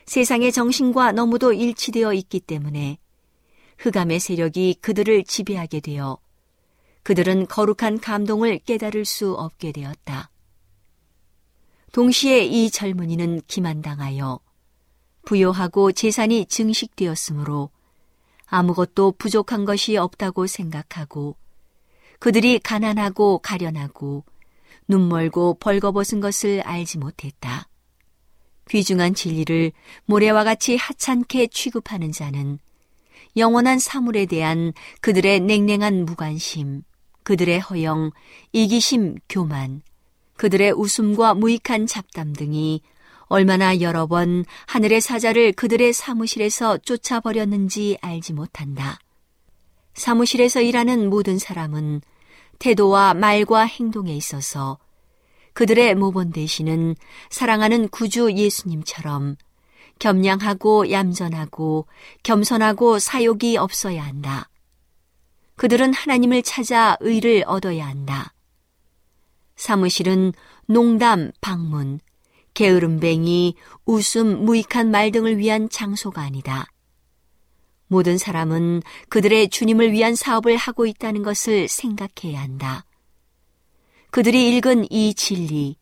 세상의 0.05 0.51
정신과 0.51 1.13
너무도 1.13 1.53
일치되어 1.53 2.11
있기 2.11 2.41
때문에 2.41 2.97
흑암의 3.77 4.19
세력이 4.19 4.79
그들을 4.81 5.23
지배하게 5.23 5.79
되어 5.79 6.17
그들은 7.03 7.47
거룩한 7.47 8.01
감동을 8.01 8.59
깨달을 8.59 9.05
수 9.05 9.31
없게 9.33 9.71
되었다. 9.71 10.29
동시에 11.93 12.43
이 12.43 12.69
젊은이는 12.69 13.43
기만당하여 13.47 14.41
부여하고 15.23 15.93
재산이 15.93 16.47
증식되었으므로 16.47 17.69
아무것도 18.47 19.13
부족한 19.13 19.63
것이 19.63 19.95
없다고 19.95 20.47
생각하고 20.47 21.37
그들이 22.19 22.59
가난하고 22.59 23.37
가련하고 23.37 24.25
눈멀고 24.93 25.57
벌거벗은 25.59 26.21
것을 26.21 26.61
알지 26.61 26.99
못했다. 26.99 27.67
귀중한 28.69 29.15
진리를 29.15 29.71
모래와 30.05 30.43
같이 30.43 30.75
하찮게 30.75 31.47
취급하는 31.47 32.11
자는 32.11 32.59
영원한 33.35 33.79
사물에 33.79 34.27
대한 34.27 34.73
그들의 35.01 35.39
냉랭한 35.39 36.05
무관심, 36.05 36.83
그들의 37.23 37.59
허영, 37.59 38.11
이기심, 38.51 39.15
교만, 39.27 39.81
그들의 40.37 40.73
웃음과 40.73 41.33
무익한 41.33 41.87
잡담 41.87 42.33
등이 42.33 42.81
얼마나 43.23 43.81
여러 43.81 44.05
번 44.05 44.45
하늘의 44.67 45.01
사자를 45.01 45.53
그들의 45.53 45.91
사무실에서 45.91 46.77
쫓아버렸는지 46.77 47.97
알지 48.01 48.33
못한다. 48.33 48.99
사무실에서 49.95 50.61
일하는 50.61 51.09
모든 51.09 51.39
사람은 51.39 52.01
태도와 52.59 53.15
말과 53.15 53.63
행동에 53.63 54.15
있어서 54.15 54.77
그들의 55.53 55.95
모본 55.95 56.31
대신은 56.31 56.95
사랑하는 57.29 57.89
구주 57.89 58.33
예수님처럼 58.33 59.35
겸양하고 59.99 60.91
얌전하고 60.91 61.87
겸손하고 62.23 62.99
사욕이 62.99 63.57
없어야 63.57 64.03
한다. 64.03 64.49
그들은 65.55 65.93
하나님을 65.93 66.41
찾아 66.41 66.97
의를 66.99 67.43
얻어야 67.45 67.87
한다. 67.87 68.33
사무실은 69.55 70.33
농담, 70.65 71.31
방문, 71.41 71.99
게으름뱅이, 72.53 73.55
웃음, 73.85 74.45
무익한 74.45 74.89
말 74.91 75.11
등을 75.11 75.37
위한 75.37 75.69
장소가 75.69 76.21
아니다. 76.21 76.67
모든 77.87 78.17
사람은 78.17 78.81
그들의 79.09 79.49
주님을 79.49 79.91
위한 79.91 80.15
사업을 80.15 80.57
하고 80.57 80.87
있다는 80.87 81.21
것을 81.21 81.67
생각해야 81.67 82.41
한다. 82.41 82.85
그들이 84.13 84.55
읽은 84.55 84.85
이 84.91 85.15
진리, 85.15 85.75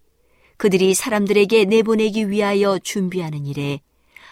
그들이 0.56 0.94
사람들에게 0.94 1.66
내보내기 1.66 2.30
위하여 2.30 2.80
준비하는 2.80 3.46
일에 3.46 3.82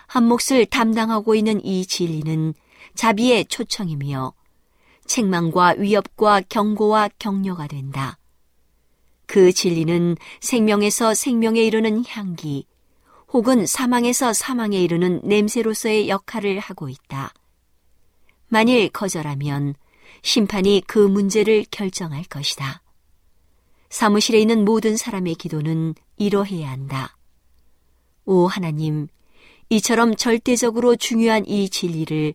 한 0.08 0.24
몫을 0.24 0.68
담당하고 0.68 1.36
있는 1.36 1.60
이 1.66 1.86
진리는 1.86 2.54
자비의 2.96 3.48
초청이며 3.48 4.32
책망과 5.06 5.76
위협과 5.80 6.44
경고와 6.48 7.10
격려가 7.20 7.68
된다. 7.68 8.18
그 9.26 9.52
진리는 9.52 10.16
생명에서 10.40 11.14
생명에 11.14 11.62
이르는 11.62 12.06
향기, 12.08 12.68
혹은 13.34 13.66
사망에서 13.66 14.32
사망에 14.32 14.82
이르는 14.82 15.20
냄새로서의 15.26 16.08
역할을 16.08 16.60
하고 16.60 16.88
있다. 16.88 17.34
만일 18.48 18.88
거절하면 18.88 19.76
심판이 20.22 20.84
그 20.88 21.00
문제를 21.00 21.66
결정할 21.70 22.24
것이다. 22.24 22.82
사무실에 23.90 24.40
있는 24.40 24.66
모든 24.66 24.98
사람의 24.98 25.36
기도는 25.36 25.96
이러해야 26.18 26.70
한다. 26.70 27.18
오 28.26 28.48
하나님, 28.48 29.08
이처럼 29.70 30.16
절대적으로 30.16 30.96
중요한 30.96 31.46
이 31.48 31.70
진리를 31.70 32.34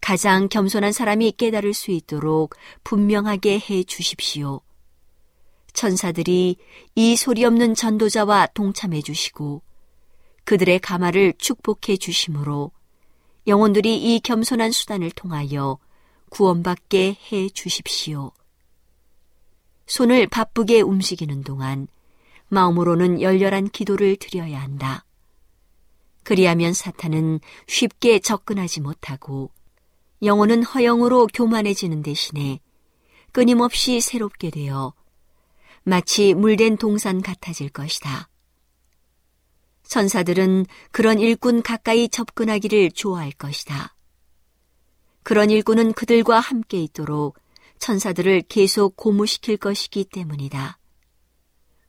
가장 0.00 0.48
겸손한 0.48 0.92
사람이 0.92 1.32
깨달을 1.32 1.74
수 1.74 1.90
있도록 1.90 2.54
분명하게 2.84 3.58
해 3.58 3.82
주십시오. 3.84 4.60
천사들이 5.72 6.56
이 6.94 7.16
소리 7.16 7.44
없는 7.44 7.74
전도자와 7.74 8.48
동참해 8.54 9.02
주시고 9.02 9.62
그들의 10.44 10.78
가마를 10.78 11.34
축복해 11.38 11.96
주심으로 11.98 12.70
영혼들이 13.46 13.96
이 13.96 14.20
겸손한 14.20 14.70
수단을 14.70 15.10
통하여 15.10 15.78
구원받게 16.30 17.16
해 17.30 17.48
주십시오. 17.50 18.32
손을 19.86 20.26
바쁘게 20.26 20.80
움직이는 20.80 21.42
동안 21.42 21.88
마음으로는 22.48 23.20
열렬한 23.20 23.70
기도를 23.70 24.16
드려야 24.16 24.60
한다. 24.60 25.04
그리하면 26.22 26.72
사탄은 26.72 27.40
쉽게 27.66 28.18
접근하지 28.18 28.80
못하고 28.80 29.50
영혼은 30.22 30.64
허영으로 30.64 31.28
교만해지는 31.32 32.02
대신에 32.02 32.60
끊임없이 33.32 34.00
새롭게 34.00 34.50
되어 34.50 34.92
마치 35.84 36.34
물된 36.34 36.78
동산 36.78 37.22
같아질 37.22 37.68
것이다. 37.68 38.28
천사들은 39.84 40.66
그런 40.90 41.20
일꾼 41.20 41.62
가까이 41.62 42.08
접근하기를 42.08 42.90
좋아할 42.90 43.30
것이다. 43.30 43.94
그런 45.22 45.50
일꾼은 45.50 45.92
그들과 45.92 46.40
함께 46.40 46.82
있도록 46.82 47.38
천사들을 47.78 48.42
계속 48.42 48.96
고무시킬 48.96 49.56
것이기 49.56 50.04
때문이다. 50.04 50.78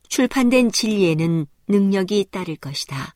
출판된 0.08 0.72
진리에는 0.72 1.46
능력이 1.68 2.28
따를 2.30 2.56
것이다. 2.56 3.14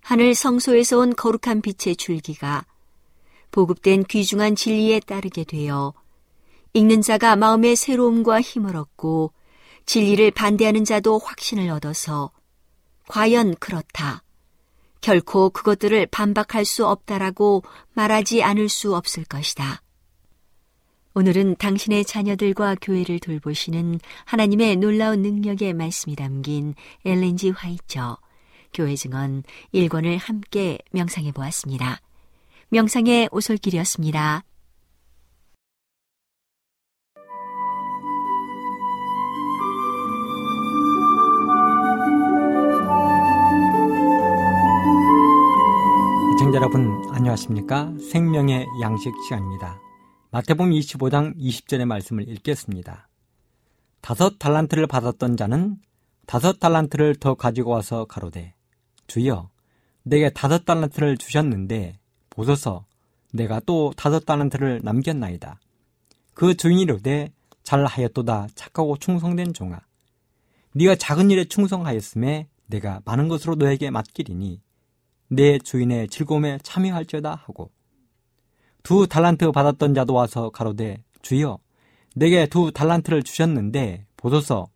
하늘 0.00 0.34
성소에서 0.34 0.98
온 0.98 1.14
거룩한 1.14 1.62
빛의 1.62 1.96
줄기가 1.96 2.66
보급된 3.50 4.04
귀중한 4.04 4.56
진리에 4.56 5.00
따르게 5.00 5.44
되어 5.44 5.94
읽는 6.74 7.02
자가 7.02 7.36
마음의 7.36 7.76
새로움과 7.76 8.40
힘을 8.40 8.76
얻고 8.76 9.32
진리를 9.86 10.30
반대하는 10.32 10.84
자도 10.84 11.18
확신을 11.18 11.70
얻어서 11.70 12.32
과연 13.06 13.54
그렇다. 13.56 14.24
결코 15.00 15.50
그것들을 15.50 16.06
반박할 16.06 16.64
수 16.64 16.86
없다라고 16.86 17.62
말하지 17.92 18.42
않을 18.42 18.68
수 18.68 18.96
없을 18.96 19.24
것이다. 19.24 19.83
오늘은 21.16 21.54
당신의 21.56 22.04
자녀들과 22.04 22.74
교회를 22.82 23.20
돌보시는 23.20 24.00
하나님의 24.24 24.76
놀라운 24.76 25.22
능력의 25.22 25.72
말씀이 25.72 26.16
담긴 26.16 26.74
엘렌지 27.04 27.50
화이처 27.50 28.18
교회 28.72 28.96
증언 28.96 29.44
1권을 29.72 30.18
함께 30.18 30.78
명상해 30.90 31.30
보았습니다. 31.30 32.00
명상의 32.70 33.28
오솔길이었습니다. 33.30 34.42
시청자 46.32 46.56
여러분 46.56 47.08
안녕하십니까? 47.12 47.92
생명의 48.10 48.66
양식 48.80 49.14
시간입니다. 49.28 49.83
마태복음 50.34 50.72
25장 50.72 51.36
20절의 51.36 51.84
말씀을 51.84 52.28
읽겠습니다. 52.28 53.08
다섯 54.00 54.36
달란트를 54.40 54.88
받았던 54.88 55.36
자는 55.36 55.76
다섯 56.26 56.58
달란트를 56.58 57.14
더 57.20 57.34
가지고 57.34 57.70
와서 57.70 58.04
가로되 58.06 58.52
주여 59.06 59.48
내게 60.02 60.30
다섯 60.30 60.64
달란트를 60.64 61.18
주셨는데 61.18 62.00
보소서 62.30 62.84
내가 63.32 63.60
또 63.60 63.92
다섯 63.96 64.26
달란트를 64.26 64.80
남겼나이다. 64.82 65.60
그 66.34 66.56
주인이 66.56 66.82
이르되 66.82 67.32
잘하였도다 67.62 68.48
착하고 68.56 68.96
충성된 68.96 69.52
종아 69.52 69.82
네가 70.72 70.96
작은 70.96 71.30
일에 71.30 71.44
충성하였음에 71.44 72.48
내가 72.66 73.02
많은 73.04 73.28
것으로 73.28 73.54
너에게 73.54 73.92
맡기리니 73.92 74.60
내 75.28 75.60
주인의 75.60 76.08
즐거움에 76.08 76.58
참여할지어다 76.64 77.36
하고 77.36 77.70
두 78.84 79.06
달란트 79.08 79.50
받았던 79.50 79.94
자도 79.94 80.12
와서 80.12 80.50
가로되 80.50 81.02
주여 81.22 81.58
내게 82.14 82.46
두 82.46 82.70
달란트를 82.70 83.22
주셨는데 83.22 84.06
보소서 84.16 84.68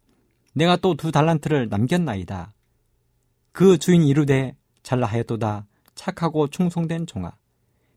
내가 0.54 0.76
또 0.76 0.94
두 0.94 1.12
달란트를 1.12 1.68
남겼나이다. 1.68 2.54
그 3.52 3.76
주인이 3.76 4.08
이르되 4.08 4.56
잘라하였도다 4.82 5.66
착하고 5.94 6.48
충성된 6.48 7.06
종아 7.06 7.36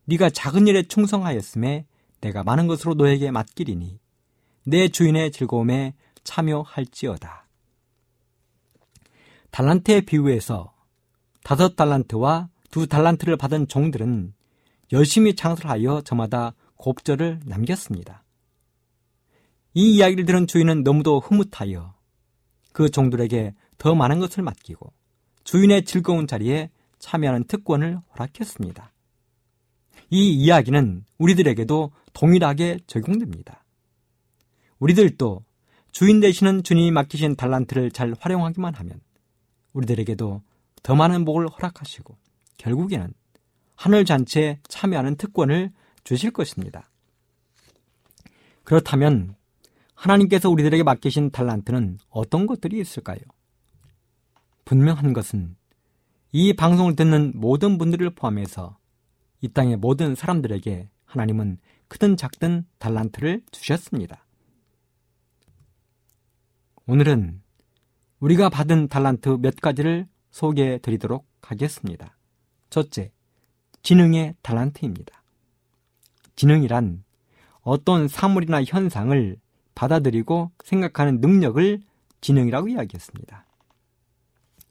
네가 0.04 0.28
작은 0.30 0.66
일에 0.66 0.82
충성하였음에 0.82 1.86
내가 2.20 2.44
많은 2.44 2.66
것으로 2.66 2.92
너에게 2.94 3.30
맡기리니 3.30 3.98
내 4.64 4.88
주인의 4.88 5.32
즐거움에 5.32 5.94
참여할지어다. 6.24 7.48
달란트의 9.50 10.02
비유에서 10.02 10.74
다섯 11.42 11.74
달란트와 11.74 12.50
두 12.70 12.86
달란트를 12.86 13.38
받은 13.38 13.66
종들은 13.68 14.34
열심히 14.92 15.34
창설하여 15.34 16.02
저마다 16.02 16.54
곱절을 16.76 17.40
남겼습니다. 17.46 18.24
이 19.74 19.96
이야기를 19.96 20.26
들은 20.26 20.46
주인은 20.46 20.82
너무도 20.82 21.20
흐뭇하여 21.20 21.94
그 22.72 22.90
종들에게 22.90 23.54
더 23.78 23.94
많은 23.94 24.20
것을 24.20 24.42
맡기고 24.42 24.92
주인의 25.44 25.84
즐거운 25.84 26.26
자리에 26.26 26.70
참여하는 26.98 27.44
특권을 27.44 27.98
허락했습니다. 28.12 28.92
이 30.10 30.34
이야기는 30.34 31.04
우리들에게도 31.18 31.90
동일하게 32.12 32.80
적용됩니다. 32.86 33.64
우리들도 34.78 35.42
주인 35.90 36.20
되시는 36.20 36.64
주님이 36.64 36.90
맡기신 36.90 37.36
달란트를 37.36 37.92
잘 37.92 38.14
활용하기만 38.18 38.74
하면 38.74 39.00
우리들에게도 39.72 40.42
더 40.82 40.94
많은 40.94 41.24
복을 41.24 41.48
허락하시고 41.48 42.16
결국에는 42.58 43.12
하늘 43.82 44.04
잔치에 44.04 44.60
참여하는 44.68 45.16
특권을 45.16 45.72
주실 46.04 46.30
것입니다. 46.30 46.88
그렇다면 48.62 49.34
하나님께서 49.96 50.48
우리들에게 50.50 50.84
맡기신 50.84 51.32
달란트는 51.32 51.98
어떤 52.08 52.46
것들이 52.46 52.78
있을까요? 52.78 53.18
분명한 54.64 55.12
것은 55.12 55.56
이 56.30 56.52
방송을 56.52 56.94
듣는 56.94 57.32
모든 57.34 57.76
분들을 57.76 58.08
포함해서 58.10 58.78
이 59.40 59.48
땅의 59.48 59.78
모든 59.78 60.14
사람들에게 60.14 60.88
하나님은 61.04 61.58
크든 61.88 62.16
작든 62.16 62.64
달란트를 62.78 63.42
주셨습니다. 63.50 64.24
오늘은 66.86 67.42
우리가 68.20 68.48
받은 68.48 68.86
달란트 68.86 69.38
몇 69.40 69.56
가지를 69.56 70.06
소개해 70.30 70.78
드리도록 70.78 71.26
하겠습니다. 71.40 72.16
첫째, 72.70 73.10
지능의 73.82 74.34
달란트입니다. 74.42 75.22
지능이란 76.36 77.04
어떤 77.62 78.08
사물이나 78.08 78.64
현상을 78.64 79.36
받아들이고 79.74 80.50
생각하는 80.64 81.20
능력을 81.20 81.80
지능이라고 82.20 82.68
이야기했습니다. 82.68 83.46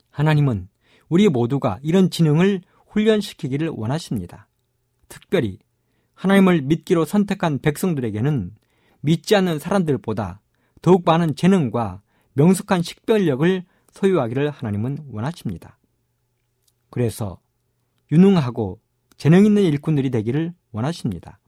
하나님은 0.09 0.70
우리 1.09 1.30
모두가 1.30 1.80
이런 1.82 2.09
지능을 2.09 2.62
훈련시키기를 2.88 3.70
원하십니다. 3.70 4.47
특별히 5.07 5.59
하나님을 6.14 6.62
믿기로 6.62 7.05
선택한 7.05 7.59
백성들에게는 7.59 8.55
믿지 9.01 9.36
않는 9.36 9.59
사람들보다 9.59 10.41
더욱 10.82 11.03
많은 11.05 11.36
재능과 11.36 12.01
명숙한 12.34 12.82
식별력을 12.82 13.64
소유하기를 13.91 14.49
하나님은 14.49 15.05
원하십니다. 15.09 15.78
그래서 16.89 17.39
유능하고 18.12 18.80
재능 19.22 19.45
있는 19.45 19.61
일꾼들이 19.61 20.09
되기를 20.09 20.51
원하십니다. 20.72 21.39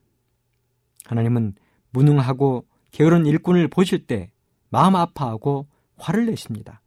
하나님은 1.06 1.54
무능하고 1.90 2.68
게으른 2.92 3.26
일꾼을 3.26 3.66
보실 3.66 4.06
때 4.06 4.30
마음 4.68 4.94
아파하고 4.94 5.66
화를 5.96 6.26
내십니다. 6.26 6.82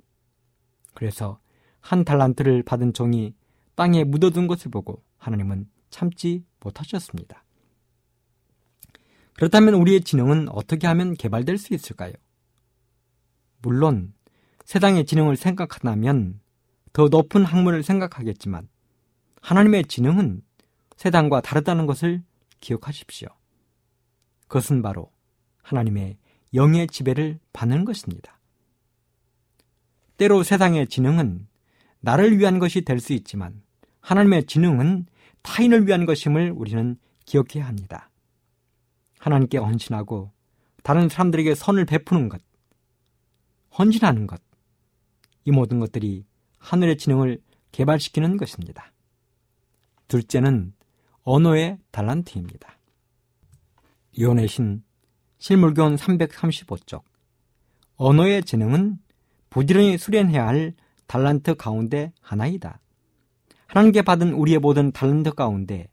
그래서 0.94 1.42
한 1.82 2.06
달란트를 2.06 2.64
받은 2.64 2.94
종이 2.94 3.36
땅에 3.76 4.06
묻어둔 4.06 4.48
것을 4.48 4.72
보고 4.72 5.04
하나님은 5.18 5.68
참지 5.90 6.46
못하셨습니다. 6.62 7.44
그렇다면 9.34 9.74
우리의 9.74 10.00
지능은 10.00 10.48
어떻게 10.48 10.88
하면 10.88 11.16
개발될 11.16 11.58
수 11.58 11.74
있을까요? 11.74 12.14
물론 13.62 14.14
세상의 14.64 15.06
지능을 15.06 15.36
생각한다면 15.36 16.40
더 16.94 17.10
높은 17.10 17.44
학문을 17.44 17.84
생각하겠지만 17.84 18.70
하나님의 19.42 19.84
지능은 19.88 20.47
세상과 20.98 21.41
다르다는 21.41 21.86
것을 21.86 22.24
기억하십시오. 22.60 23.30
그것은 24.48 24.82
바로 24.82 25.12
하나님의 25.62 26.18
영의 26.54 26.88
지배를 26.88 27.39
받는 27.54 27.86
것입니다. 27.86 28.39
때로 30.18 30.43
세상의 30.43 30.88
지능은 30.88 31.48
나를 32.00 32.38
위한 32.39 32.60
것이 32.60 32.82
될 32.82 33.00
수 33.00 33.14
있지만 33.14 33.62
하나님의 34.02 34.45
지능은 34.45 35.06
타인을 35.43 35.88
위한 35.88 36.06
것임을 36.06 36.52
우리는 36.56 36.98
기억해야 37.26 37.68
합니다. 37.68 38.10
하나님께 39.20 39.58
헌신하고 39.58 40.32
다른 40.84 41.10
사람들에게 41.10 41.54
선을 41.56 41.86
베푸는 41.86 42.30
것, 42.30 42.41
헌신하는 43.78 44.26
것, 44.28 44.41
이 45.43 45.52
모든 45.52 45.80
것들이 45.80 46.26
하늘의 46.58 46.98
지능을 46.98 47.41
개발시키는 47.72 48.38
것입니다. 48.38 48.93
둘째는 50.08 50.74
언어의 51.30 51.78
달란트입니다. 51.92 52.78
요의 54.18 54.48
신 54.48 54.82
실물견 55.40 55.98
335쪽 55.98 57.04
언어의 57.98 58.44
재능은 58.44 59.00
부지런히 59.50 59.98
수련해야 59.98 60.48
할 60.48 60.74
달란트 61.06 61.56
가운데 61.56 62.14
하나이다. 62.22 62.80
하나님께 63.68 64.04
받은 64.04 64.32
우리의 64.32 64.60
모든 64.60 64.94
달란트 64.94 65.34
가운데 65.34 65.90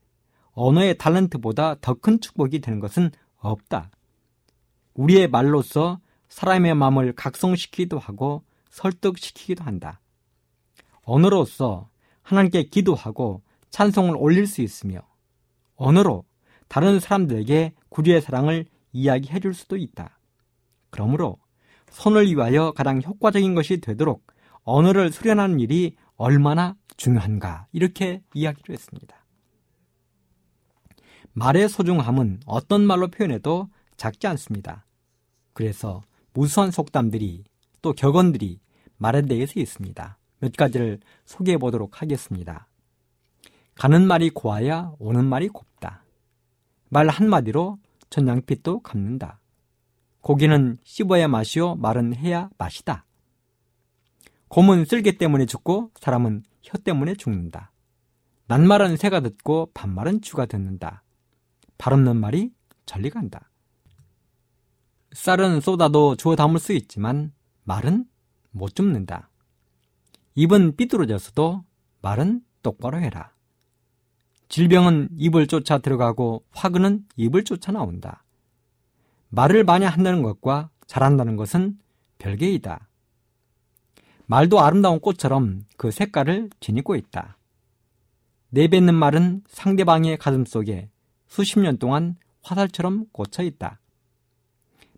언어의 0.53 0.99
달란트보다 0.99 1.81
더 1.81 1.95
큰 1.95 2.21
축복이 2.21 2.61
되는 2.61 2.79
것은 2.79 3.11
없다. 3.39 3.91
우리의 4.95 5.27
말로써 5.27 5.99
사람의 6.29 6.77
마음을 6.77 7.13
각성시키기도 7.13 7.99
하고 7.99 8.45
설득시키기도 8.71 9.65
한다. 9.65 10.01
언어로서 11.03 11.89
하나님께 12.23 12.69
기도하고 12.69 13.43
찬송을 13.71 14.15
올릴 14.17 14.47
수 14.47 14.63
있으며 14.63 15.01
언어로 15.77 16.25
다른 16.69 17.01
사람들에게 17.01 17.73
구주의 17.89 18.21
사랑을 18.21 18.67
이야기해 18.93 19.41
줄 19.41 19.55
수도 19.55 19.77
있다. 19.77 20.19
그러므로 20.91 21.39
손을 21.91 22.27
위하여 22.27 22.73
가장 22.73 23.03
효과적인 23.03 23.55
것이 23.55 23.81
되도록 23.81 24.27
언어를 24.63 25.13
수련하는 25.13 25.61
일이 25.61 25.97
얼마나 26.17 26.77
중요한가 26.97 27.67
이렇게 27.73 28.23
이야기를 28.35 28.73
했습니다. 28.73 29.25
말의 31.33 31.69
소중함은 31.69 32.41
어떤 32.47 32.87
말로 32.87 33.09
표현해도 33.09 33.69
작지 33.97 34.27
않습니다. 34.29 34.87
그래서 35.53 36.03
무수한 36.33 36.71
속담들이 36.71 37.45
또 37.83 37.93
격언들이 37.93 38.61
말에 38.97 39.23
대해서 39.23 39.59
있습니다. 39.59 40.19
몇 40.41 40.53
가지를 40.53 41.01
소개해 41.25 41.59
보도록 41.59 42.01
하겠습니다. 42.01 42.69
가는 43.77 44.07
말이 44.07 44.31
고와야 44.31 44.93
오는 44.99 45.25
말이 45.25 45.49
곱다. 45.49 46.05
말 46.89 47.09
한마디로 47.09 47.79
전양빛도 48.11 48.81
갚는다. 48.81 49.41
고기는 50.21 50.79
씹어야 50.85 51.29
맛이요, 51.29 51.77
말은 51.77 52.15
해야 52.15 52.49
맛이다. 52.57 53.05
곰은 54.49 54.85
쓸개 54.85 55.19
때문에 55.19 55.47
죽고 55.47 55.91
사람은 56.01 56.45
혀 56.63 56.79
때문에 56.79 57.15
죽는다. 57.15 57.73
낱말은 58.47 58.97
새가 58.97 59.21
듣고 59.21 59.71
반말은 59.75 60.21
쥐가 60.21 60.47
듣는다. 60.47 61.03
발 61.77 61.93
없는 61.93 62.17
말이 62.17 62.53
전리 62.87 63.11
간다. 63.11 63.51
쌀은 65.13 65.61
쏟아도 65.61 66.17
주워 66.17 66.37
담을 66.37 66.61
수 66.61 66.73
있지만 66.73 67.33
말은 67.65 68.07
못 68.51 68.75
줍는다. 68.75 69.31
입은 70.37 70.77
삐뚤어졌어도 70.77 71.65
말은 72.03 72.43
똑바로 72.63 73.01
해라. 73.01 73.34
질병은 74.55 75.09
입을 75.17 75.49
쫓아 75.49 75.79
들어가고 75.79 76.45
화근은 76.53 77.07
입을 77.17 77.43
쫓아 77.43 77.73
나온다. 77.73 78.23
말을 79.31 79.65
많이 79.65 79.85
한다는 79.85 80.23
것과 80.23 80.71
잘한다는 80.87 81.35
것은 81.35 81.77
별개이다. 82.19 82.89
말도 84.27 84.61
아름다운 84.61 85.01
꽃처럼 85.01 85.65
그 85.77 85.91
색깔을 85.91 86.51
지니고 86.61 86.95
있다. 86.95 87.37
내뱉는 88.51 88.95
말은 88.95 89.43
상대방의 89.49 90.19
가슴 90.19 90.45
속에 90.45 90.89
수십 91.27 91.59
년 91.59 91.77
동안 91.77 92.15
화살처럼 92.43 93.07
꽂혀 93.11 93.43
있다. 93.43 93.81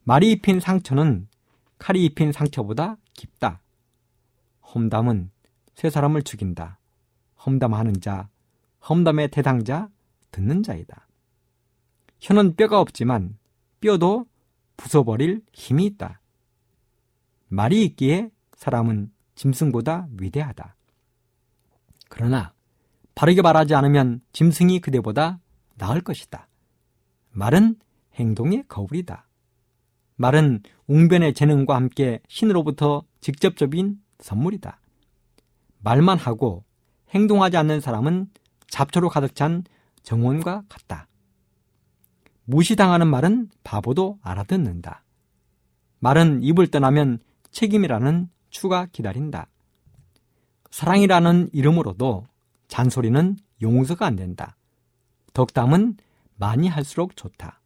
말이 0.05 0.33
입힌 0.33 0.61
상처는 0.61 1.29
칼이 1.79 2.05
입힌 2.05 2.31
상처보다 2.31 2.99
깊다. 3.15 3.63
험담은 4.75 5.31
세 5.75 5.89
사람을 5.89 6.25
죽인다. 6.25 6.79
험담하는 7.47 8.03
자, 8.03 8.29
험담의 8.89 9.29
대상자, 9.29 9.89
듣는 10.31 10.63
자이다. 10.63 11.07
혀는 12.21 12.57
뼈가 12.57 12.81
없지만 12.81 13.39
뼈도 13.81 14.27
부숴버릴 14.77 15.43
힘이 15.53 15.87
있다. 15.87 16.21
말이 17.49 17.85
있기에 17.85 18.31
사람은 18.57 19.13
짐승보다 19.35 20.09
위대하다. 20.19 20.77
그러나 22.09 22.53
바르게 23.15 23.43
말하지 23.43 23.75
않으면 23.75 24.21
짐승이 24.33 24.81
그대보다 24.81 25.41
나을 25.77 26.01
것이다. 26.01 26.49
말은 27.31 27.77
행동의 28.15 28.65
거울이다. 28.69 29.29
말은 30.17 30.63
웅변의 30.87 31.35
재능과 31.35 31.75
함께 31.75 32.21
신으로부터 32.29 33.05
직접적인 33.21 34.01
선물이다. 34.21 34.81
말만 35.81 36.19
하고 36.19 36.65
행동하지 37.11 37.57
않는 37.59 37.81
사람은 37.81 38.31
잡초로 38.69 39.09
가득 39.09 39.35
찬 39.35 39.65
정원과 40.03 40.65
같다. 40.69 41.09
무시당하는 42.45 43.09
말은 43.09 43.51
바보도 43.65 44.19
알아듣는다. 44.23 45.05
말은 45.99 46.43
입을 46.43 46.69
떠나면 46.69 47.19
책임이라는 47.51 48.29
추가 48.51 48.87
기다린다. 48.87 49.49
사랑이라는 50.71 51.51
이름으로도 51.53 52.27
잔소리는 52.69 53.37
용서가 53.63 54.07
안 54.07 54.17
된다. 54.17 54.57
덕담은 55.33 55.97
많이 56.37 56.69
할수록 56.69 57.17
좋다. 57.17 57.61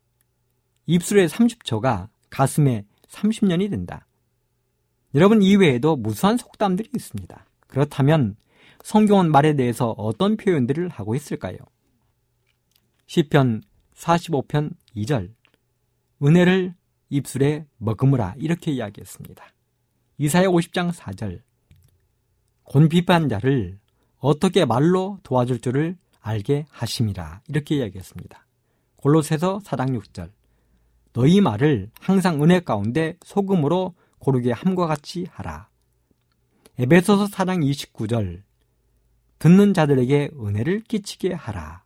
입술의 0.86 1.28
30초가 1.28 2.08
가슴에 2.30 2.84
30년이 3.08 3.70
된다. 3.70 4.06
여러분 5.14 5.42
이외에도 5.42 5.96
무수한 5.96 6.36
속담들이 6.36 6.90
있습니다. 6.94 7.44
그렇다면 7.66 8.36
성경은 8.82 9.30
말에 9.30 9.54
대해서 9.54 9.90
어떤 9.90 10.36
표현들을 10.36 10.88
하고 10.88 11.14
있을까요? 11.14 11.56
시편 13.06 13.62
45편 13.94 14.72
2절 14.96 15.32
은혜를 16.22 16.74
입술에 17.08 17.66
머금으라 17.78 18.34
이렇게 18.38 18.70
이야기했습니다. 18.70 19.44
이사야 20.18 20.46
50장 20.48 20.92
4절 20.92 21.40
곤비판 22.64 23.28
자를 23.28 23.78
어떻게 24.18 24.64
말로 24.64 25.18
도와줄 25.22 25.60
줄을 25.60 25.96
알게 26.20 26.66
하심이라 26.70 27.42
이렇게 27.48 27.76
이야기했습니다. 27.76 28.46
골로새서 28.96 29.60
4장 29.64 29.98
6절 29.98 30.30
너희 31.12 31.40
말을 31.40 31.90
항상 31.98 32.42
은혜 32.42 32.60
가운데 32.60 33.16
소금으로 33.24 33.94
고르게 34.18 34.52
함과 34.52 34.86
같이 34.86 35.26
하라. 35.30 35.68
에베소서 36.78 37.26
4장 37.26 37.64
29절 37.68 38.42
듣는 39.40 39.72
자들에게 39.72 40.32
은혜를 40.38 40.82
끼치게 40.82 41.32
하라. 41.32 41.82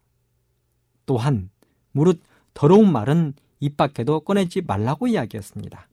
또한 1.06 1.50
무릇 1.92 2.20
더러운 2.52 2.92
말은 2.92 3.34
입 3.60 3.76
밖에도 3.76 4.20
꺼내지 4.20 4.62
말라고 4.62 5.06
이야기했습니다. 5.06 5.88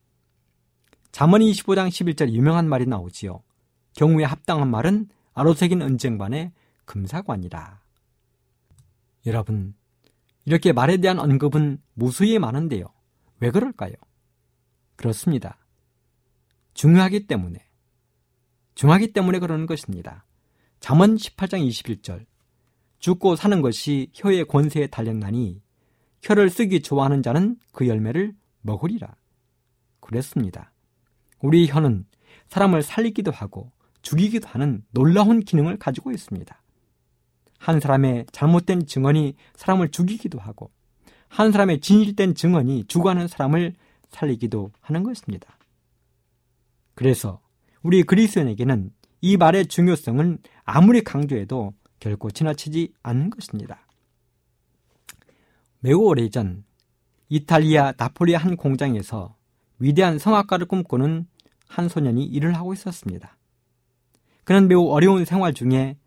잠언 1.11 1.41
25장 1.41 1.89
11절 1.89 2.31
유명한 2.31 2.67
말이 2.67 2.87
나오지요. 2.87 3.43
경우에 3.93 4.23
합당한 4.23 4.71
말은 4.71 5.09
아로새긴 5.33 5.83
은쟁반의 5.83 6.51
금사관이라. 6.85 7.79
여러분, 9.27 9.75
이렇게 10.45 10.73
말에 10.73 10.97
대한 10.97 11.19
언급은 11.19 11.79
무수히 11.93 12.39
많은데요. 12.39 12.85
왜 13.39 13.51
그럴까요? 13.51 13.93
그렇습니다. 14.95 15.59
중요하기 16.73 17.27
때문에. 17.27 17.63
중요하기 18.73 19.13
때문에 19.13 19.37
그러는 19.37 19.67
것입니다. 19.67 20.25
잠언 20.81 21.15
18장 21.15 21.65
21절. 21.69 22.25
죽고 22.99 23.35
사는 23.35 23.61
것이 23.61 24.09
혀의 24.13 24.45
권세에 24.45 24.87
달렸나니 24.87 25.61
혀를 26.23 26.49
쓰기 26.49 26.81
좋아하는 26.81 27.23
자는 27.23 27.57
그 27.71 27.87
열매를 27.87 28.33
먹으리라. 28.61 29.15
그랬습니다. 29.99 30.73
우리 31.39 31.67
혀는 31.67 32.05
사람을 32.49 32.81
살리기도 32.81 33.31
하고 33.31 33.71
죽이기도 34.01 34.47
하는 34.47 34.83
놀라운 34.89 35.39
기능을 35.41 35.77
가지고 35.77 36.11
있습니다. 36.11 36.61
한 37.59 37.79
사람의 37.79 38.25
잘못된 38.31 38.87
증언이 38.87 39.35
사람을 39.55 39.89
죽이기도 39.91 40.39
하고 40.39 40.71
한 41.27 41.51
사람의 41.51 41.81
진실된 41.81 42.33
증언이 42.33 42.85
죽어가는 42.85 43.27
사람을 43.27 43.75
살리기도 44.09 44.71
하는 44.81 45.03
것입니다. 45.03 45.57
그래서 46.95 47.39
우리 47.83 48.01
그리스도인에게는 48.01 48.91
이 49.21 49.37
말의 49.37 49.67
중요성은 49.67 50.39
아무리 50.63 51.03
강조해도 51.03 51.73
결코 51.99 52.31
지나치지 52.31 52.93
않는 53.03 53.29
것입니다. 53.29 53.87
매우 55.79 55.99
오래전 55.99 56.63
이탈리아 57.29 57.93
나폴리 57.95 58.33
한 58.33 58.57
공장에서 58.57 59.35
위대한 59.79 60.19
성악가를 60.19 60.67
꿈꾸는 60.67 61.27
한 61.67 61.87
소년이 61.87 62.25
일을 62.25 62.55
하고 62.55 62.73
있었습니다. 62.73 63.37
그는 64.43 64.67
매우 64.67 64.89
어려운 64.89 65.23
생활 65.23 65.53
중에 65.53 65.97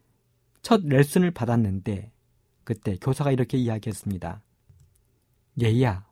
첫 0.63 0.83
레슨을 0.85 1.31
받았는데 1.31 2.13
그때 2.65 2.97
교사가 2.97 3.31
이렇게 3.31 3.57
이야기했습니다. 3.59 4.43
예희야, 5.61 6.07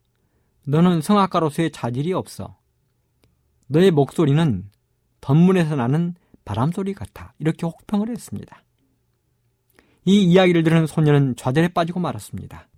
너는 0.66 1.00
성악가로서의 1.00 1.72
자질이 1.72 2.12
없어. 2.12 2.56
너의 3.66 3.90
목소리는 3.90 4.70
던문에서 5.20 5.76
나는 5.76 6.14
바람소리 6.44 6.94
같아. 6.94 7.34
이렇게 7.38 7.66
혹평을 7.66 8.10
했습니다. 8.10 8.62
이 10.04 10.22
이야기를 10.24 10.64
들은 10.64 10.86
소녀는 10.86 11.36
좌절에 11.36 11.68
빠지고 11.68 12.00
말았습니다. 12.00 12.68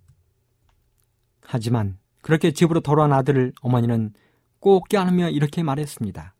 하지만 1.41 1.97
그렇게 2.21 2.51
집으로 2.51 2.79
돌아온 2.81 3.13
아들을 3.13 3.53
어머니는 3.61 4.13
꼭 4.59 4.87
껴안으며 4.89 5.29
이렇게 5.29 5.63
말했습니다. 5.63 6.33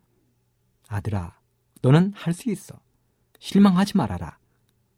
아들아, 0.87 1.39
너는 1.81 2.13
할 2.15 2.33
수 2.33 2.49
있어. 2.51 2.75
실망하지 3.39 3.97
말아라. 3.97 4.37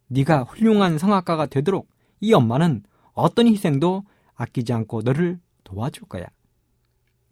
네가 0.07 0.43
훌륭한 0.43 0.97
성악가가 0.97 1.47
되도록 1.47 1.89
이 2.21 2.33
엄마는 2.33 2.83
어떤 3.13 3.47
희생도 3.47 4.03
아끼지 4.35 4.71
않고 4.71 5.01
너를 5.01 5.39
도와줄 5.63 6.03
거야. 6.07 6.25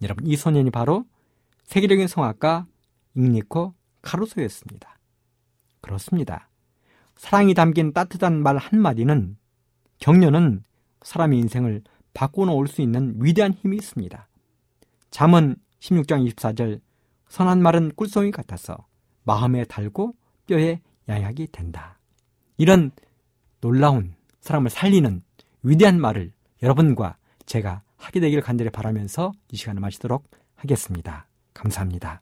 여러분, 0.01 0.27
이 0.27 0.35
소년이 0.35 0.71
바로 0.71 1.05
세계적인 1.63 2.07
성악가 2.07 2.67
잉니코 3.15 3.73
카루소였습니다. 4.05 4.97
그렇습니다. 5.81 6.49
사랑이 7.17 7.53
담긴 7.53 7.91
따뜻한 7.91 8.41
말 8.41 8.57
한마디는 8.57 9.37
격려는 9.99 10.63
사람의 11.01 11.39
인생을 11.39 11.83
바꿔놓을 12.13 12.67
수 12.67 12.81
있는 12.81 13.15
위대한 13.19 13.53
힘이 13.53 13.77
있습니다. 13.77 14.27
잠언 15.11 15.55
16장 15.79 16.29
24절 16.29 16.81
선한 17.29 17.61
말은 17.61 17.91
꿀송이 17.95 18.31
같아서 18.31 18.87
마음에 19.23 19.65
달고 19.65 20.13
뼈에 20.47 20.81
양약이 21.09 21.47
된다. 21.51 21.99
이런 22.57 22.91
놀라운 23.59 24.15
사람을 24.41 24.69
살리는 24.69 25.23
위대한 25.63 25.99
말을 25.99 26.31
여러분과 26.61 27.17
제가 27.45 27.81
하게 27.97 28.19
되길 28.19 28.41
간절히 28.41 28.69
바라면서 28.69 29.31
이 29.51 29.57
시간을 29.57 29.81
마치도록 29.81 30.29
하겠습니다. 30.55 31.27
감사합니다. 31.53 32.21